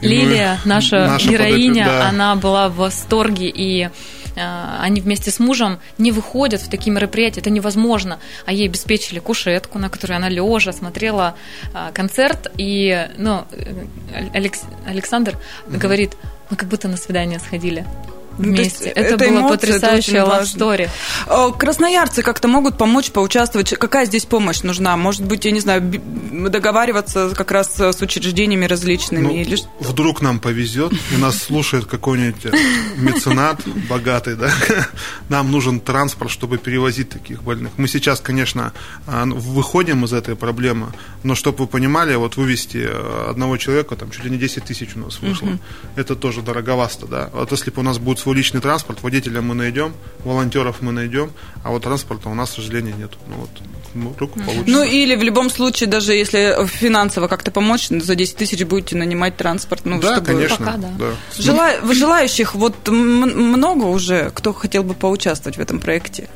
Лилия, 0.00 0.60
наша, 0.64 1.06
наша 1.06 1.28
героиня, 1.28 1.84
да. 1.84 2.08
она 2.08 2.36
была 2.36 2.68
в 2.68 2.76
восторге 2.76 3.50
и 3.52 3.90
они 4.38 5.00
вместе 5.00 5.30
с 5.30 5.38
мужем 5.38 5.78
не 5.98 6.12
выходят 6.12 6.60
в 6.60 6.68
такие 6.68 6.92
мероприятия, 6.92 7.40
это 7.40 7.50
невозможно. 7.50 8.18
А 8.46 8.52
ей 8.52 8.68
обеспечили 8.68 9.18
кушетку, 9.18 9.78
на 9.78 9.88
которой 9.88 10.14
она 10.14 10.28
лежа 10.28 10.72
смотрела 10.72 11.34
а, 11.74 11.92
концерт, 11.92 12.50
и 12.56 13.08
ну, 13.16 13.44
Алекс, 14.34 14.62
Александр 14.86 15.38
угу. 15.66 15.78
говорит, 15.78 16.12
мы 16.50 16.56
как 16.56 16.68
будто 16.68 16.88
на 16.88 16.96
свидание 16.96 17.38
сходили 17.38 17.84
вместе. 18.38 18.84
Ну, 18.84 18.90
это, 18.90 19.14
это 19.14 19.28
была 19.28 19.48
потрясающая 19.48 20.24
лав-стори. 20.24 20.88
Э, 21.26 21.50
красноярцы 21.56 22.22
как-то 22.22 22.48
могут 22.48 22.78
помочь, 22.78 23.10
поучаствовать. 23.10 23.70
Какая 23.78 24.06
здесь 24.06 24.24
помощь 24.24 24.62
нужна? 24.62 24.96
Может 24.96 25.24
быть, 25.24 25.44
я 25.44 25.50
не 25.50 25.60
знаю, 25.60 25.82
договариваться 26.32 27.30
как 27.34 27.50
раз 27.50 27.78
с 27.78 28.00
учреждениями 28.00 28.64
различными? 28.64 29.22
Ну, 29.22 29.34
или... 29.34 29.58
Вдруг 29.80 30.22
нам 30.22 30.38
повезет, 30.38 30.92
и 31.12 31.16
нас 31.16 31.38
слушает 31.38 31.86
какой-нибудь 31.86 32.46
э, 32.46 32.52
меценат 32.96 33.60
богатый, 33.88 34.36
да? 34.36 34.50
Нам 35.28 35.50
нужен 35.50 35.80
транспорт, 35.80 36.30
чтобы 36.30 36.58
перевозить 36.58 37.08
таких 37.10 37.42
больных. 37.42 37.72
Мы 37.76 37.88
сейчас, 37.88 38.20
конечно, 38.20 38.72
э, 39.06 39.24
выходим 39.24 40.04
из 40.04 40.12
этой 40.12 40.36
проблемы, 40.36 40.92
но 41.22 41.34
чтобы 41.34 41.58
вы 41.58 41.66
понимали, 41.66 42.14
вот 42.14 42.36
вывести 42.36 42.88
одного 43.28 43.56
человека, 43.56 43.96
там 43.96 44.10
чуть 44.10 44.24
ли 44.24 44.30
не 44.30 44.38
10 44.38 44.64
тысяч 44.64 44.90
у 44.94 45.00
нас 45.00 45.20
вышло. 45.20 45.58
Это 45.96 46.14
тоже 46.14 46.42
дороговасто, 46.42 47.06
да? 47.06 47.30
Вот 47.32 47.52
если 47.52 47.70
бы 47.70 47.80
у 47.80 47.84
нас 47.84 47.98
будет 47.98 48.18
свой 48.28 48.36
личный 48.36 48.60
транспорт, 48.60 49.02
водителя 49.02 49.40
мы 49.40 49.54
найдем, 49.54 49.94
волонтеров 50.22 50.82
мы 50.82 50.92
найдем, 50.92 51.32
а 51.64 51.70
вот 51.70 51.84
транспорта 51.84 52.28
у 52.28 52.34
нас, 52.34 52.50
к 52.50 52.54
сожалению, 52.56 52.94
нет. 52.98 53.12
Ну 53.26 53.36
вот, 53.36 53.50
ну, 53.94 54.10
получится. 54.10 54.64
Ну 54.66 54.84
или 54.84 55.16
в 55.16 55.22
любом 55.22 55.48
случае, 55.48 55.88
даже 55.88 56.12
если 56.12 56.66
финансово 56.66 57.26
как-то 57.26 57.50
помочь, 57.50 57.88
за 57.88 58.14
10 58.14 58.36
тысяч 58.36 58.62
будете 58.64 58.96
нанимать 58.96 59.38
транспорт. 59.38 59.86
Ну, 59.86 59.98
да, 59.98 60.12
чтобы... 60.12 60.26
конечно. 60.26 60.58
Пока, 60.58 60.76
да. 60.76 60.88
Да. 60.98 61.42
Жела... 61.42 61.70
Желающих 61.90 62.54
вот 62.54 62.88
много 62.88 63.84
уже, 63.84 64.30
кто 64.34 64.52
хотел 64.52 64.82
бы 64.82 64.92
поучаствовать 64.92 65.56
в 65.56 65.60
этом 65.60 65.80
проекте? 65.80 66.28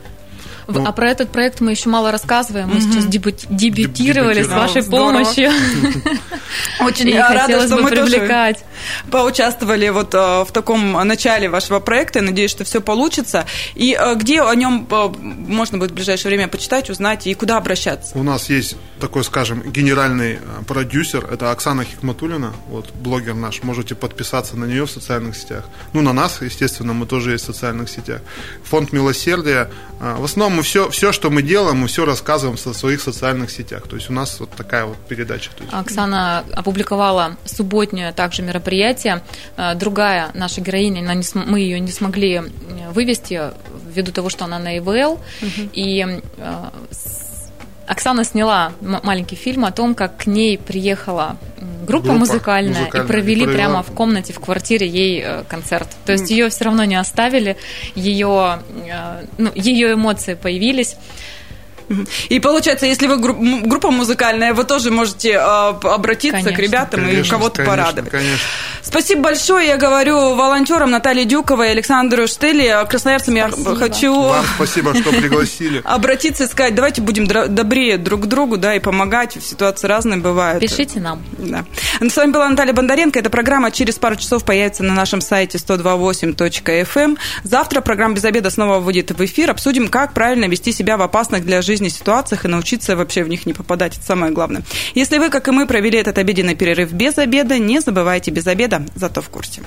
Ну, 0.66 0.84
а 0.86 0.92
про 0.92 1.10
этот 1.10 1.30
проект 1.30 1.60
мы 1.60 1.72
еще 1.72 1.88
мало 1.88 2.10
рассказываем. 2.12 2.68
Мы 2.68 2.76
угу. 2.76 2.82
сейчас 2.82 3.06
дебютировали 3.06 4.42
с 4.42 4.48
вашей 4.48 4.82
помощью. 4.82 5.50
Очень 6.80 7.18
рада, 7.18 7.66
что 7.66 7.76
мы 7.78 7.90
привлекать. 7.90 8.64
поучаствовали 9.10 9.88
вот 9.88 10.14
э, 10.14 10.44
в 10.44 10.52
таком 10.52 10.92
начале 11.06 11.48
вашего 11.48 11.80
проекта. 11.80 12.20
Надеюсь, 12.20 12.50
что 12.50 12.64
все 12.64 12.80
получится. 12.80 13.46
И 13.74 13.96
э, 13.98 14.14
где 14.16 14.42
о 14.42 14.54
нем 14.54 14.86
э, 14.90 15.08
можно 15.18 15.78
будет 15.78 15.92
в 15.92 15.94
ближайшее 15.94 16.30
время 16.30 16.48
почитать, 16.48 16.90
узнать 16.90 17.26
и 17.26 17.34
куда 17.34 17.56
обращаться? 17.56 18.16
У 18.18 18.22
нас 18.22 18.48
есть 18.48 18.76
такой, 19.00 19.24
скажем, 19.24 19.62
генеральный 19.70 20.38
продюсер. 20.66 21.26
Это 21.30 21.50
Оксана 21.50 21.84
Хикматулина, 21.84 22.52
вот 22.68 22.92
блогер 22.94 23.34
наш. 23.34 23.62
Можете 23.62 23.94
подписаться 23.94 24.56
на 24.56 24.64
нее 24.64 24.86
в 24.86 24.90
социальных 24.90 25.36
сетях. 25.36 25.64
Ну, 25.92 26.02
на 26.02 26.12
нас, 26.12 26.40
естественно, 26.40 26.92
мы 26.92 27.06
тоже 27.06 27.32
есть 27.32 27.44
в 27.44 27.46
социальных 27.46 27.88
сетях. 27.88 28.20
Фонд 28.64 28.92
милосердия. 28.92 29.70
В 30.00 30.24
основном 30.24 30.51
мы 30.52 30.62
все, 30.62 30.90
все, 30.90 31.12
что 31.12 31.30
мы 31.30 31.42
делаем, 31.42 31.78
мы 31.78 31.88
все 31.88 32.04
рассказываем 32.04 32.56
в 32.56 32.60
своих 32.60 33.00
социальных 33.00 33.50
сетях. 33.50 33.88
То 33.88 33.96
есть 33.96 34.10
у 34.10 34.12
нас 34.12 34.38
вот 34.40 34.50
такая 34.50 34.84
вот 34.84 34.96
передача. 35.08 35.50
Оксана 35.70 36.44
опубликовала 36.52 37.36
субботнее 37.44 38.12
также 38.12 38.42
мероприятие. 38.42 39.22
Э, 39.56 39.74
другая 39.74 40.30
наша 40.34 40.60
героиня, 40.60 41.00
она 41.00 41.14
не, 41.14 41.24
мы 41.34 41.60
ее 41.60 41.80
не 41.80 41.90
смогли 41.90 42.42
вывести 42.92 43.40
ввиду 43.92 44.12
того, 44.12 44.30
что 44.30 44.44
она 44.44 44.58
на 44.58 44.78
ИВЛ. 44.78 45.12
Угу. 45.12 45.70
И 45.72 46.20
э, 46.36 46.70
Оксана 47.86 48.24
сняла 48.24 48.72
маленький 48.80 49.36
фильм 49.36 49.64
о 49.64 49.72
том, 49.72 49.94
как 49.94 50.16
к 50.16 50.26
ней 50.26 50.58
приехала 50.58 51.36
группа, 51.86 52.06
группа 52.06 52.18
музыкальная, 52.18 52.80
музыкальная, 52.80 53.04
и 53.04 53.08
провели 53.08 53.44
и 53.44 53.48
прямо 53.48 53.82
в 53.82 53.92
комнате, 53.92 54.32
в 54.32 54.40
квартире 54.40 54.86
ей 54.86 55.22
э, 55.24 55.44
концерт. 55.48 55.88
То 56.04 56.12
есть 56.12 56.30
ее 56.30 56.48
все 56.48 56.64
равно 56.64 56.84
не 56.84 56.96
оставили, 56.96 57.56
ее, 57.94 58.60
э, 58.86 59.24
ну, 59.38 59.50
ее 59.54 59.94
эмоции 59.94 60.34
появились. 60.34 60.96
И 62.28 62.40
получается, 62.40 62.86
если 62.86 63.06
вы 63.06 63.18
группа 63.18 63.90
музыкальная, 63.90 64.54
вы 64.54 64.64
тоже 64.64 64.90
можете 64.90 65.32
э, 65.32 65.38
обратиться 65.38 66.38
конечно. 66.38 66.56
к 66.56 66.58
ребятам 66.58 67.00
конечно, 67.00 67.26
и 67.26 67.28
кого-то 67.28 67.64
порадовать. 67.64 68.10
Конечно. 68.10 68.46
Спасибо 68.82 69.22
большое. 69.22 69.68
Я 69.68 69.76
говорю 69.76 70.34
волонтерам 70.34 70.90
Наталье 70.90 71.24
Дюковой 71.24 71.68
и 71.68 71.70
Александру 71.70 72.26
Штели. 72.26 72.74
Красноярцам 72.88 73.36
спасибо. 73.36 73.70
я 73.70 73.76
хочу... 73.76 74.14
Вам 74.14 74.44
спасибо, 74.56 74.94
что 74.94 75.10
пригласили. 75.10 75.80
Обратиться 75.84 76.44
и 76.44 76.46
сказать, 76.46 76.74
давайте 76.74 77.00
будем 77.00 77.26
добрее 77.26 77.96
друг 77.96 78.22
к 78.22 78.26
другу, 78.26 78.56
да, 78.58 78.74
и 78.74 78.80
помогать. 78.80 79.38
Ситуации 79.42 79.86
разные 79.86 80.18
бывают. 80.18 80.60
Пишите 80.60 81.00
нам. 81.00 81.22
Да. 81.38 81.64
С 82.00 82.16
вами 82.16 82.32
была 82.32 82.48
Наталья 82.48 82.72
Бондаренко. 82.72 83.18
Эта 83.18 83.30
программа 83.30 83.70
через 83.70 83.98
пару 83.98 84.16
часов 84.16 84.44
появится 84.44 84.82
на 84.82 84.94
нашем 84.94 85.20
сайте 85.20 85.58
128.fm. 85.58 87.02
Эм. 87.02 87.18
Завтра 87.44 87.80
программа 87.80 88.14
«Без 88.14 88.24
обеда» 88.24 88.50
снова 88.50 88.78
выйдет 88.78 89.12
в 89.12 89.24
эфир. 89.24 89.50
Обсудим, 89.50 89.88
как 89.88 90.12
правильно 90.12 90.46
вести 90.46 90.72
себя 90.72 90.96
в 90.96 91.02
опасных 91.02 91.44
для 91.44 91.62
жизни 91.82 91.88
ситуациях 91.88 92.44
и 92.44 92.48
научиться 92.48 92.96
вообще 92.96 93.24
в 93.24 93.28
них 93.28 93.46
не 93.46 93.52
попадать. 93.52 93.96
Это 93.96 94.06
самое 94.06 94.32
главное. 94.32 94.62
Если 94.94 95.18
вы, 95.18 95.30
как 95.30 95.48
и 95.48 95.50
мы, 95.50 95.66
провели 95.66 95.98
этот 95.98 96.18
обеденный 96.18 96.54
перерыв 96.54 96.92
без 96.92 97.18
обеда, 97.18 97.58
не 97.58 97.80
забывайте 97.80 98.30
без 98.30 98.46
обеда, 98.46 98.84
зато 98.94 99.20
в 99.20 99.28
курсе. 99.28 99.62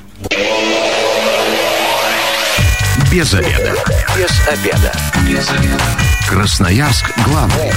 Без 3.11 3.33
обеда. 3.33 3.75
Без 4.17 4.47
обеда. 4.47 4.91
Без 5.27 5.49
обеда. 5.49 5.83
Красноярск 6.29 7.05
главный. 7.25 7.71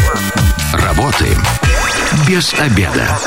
Работаем 0.72 1.42
без 2.27 2.55
обеда. 2.55 3.18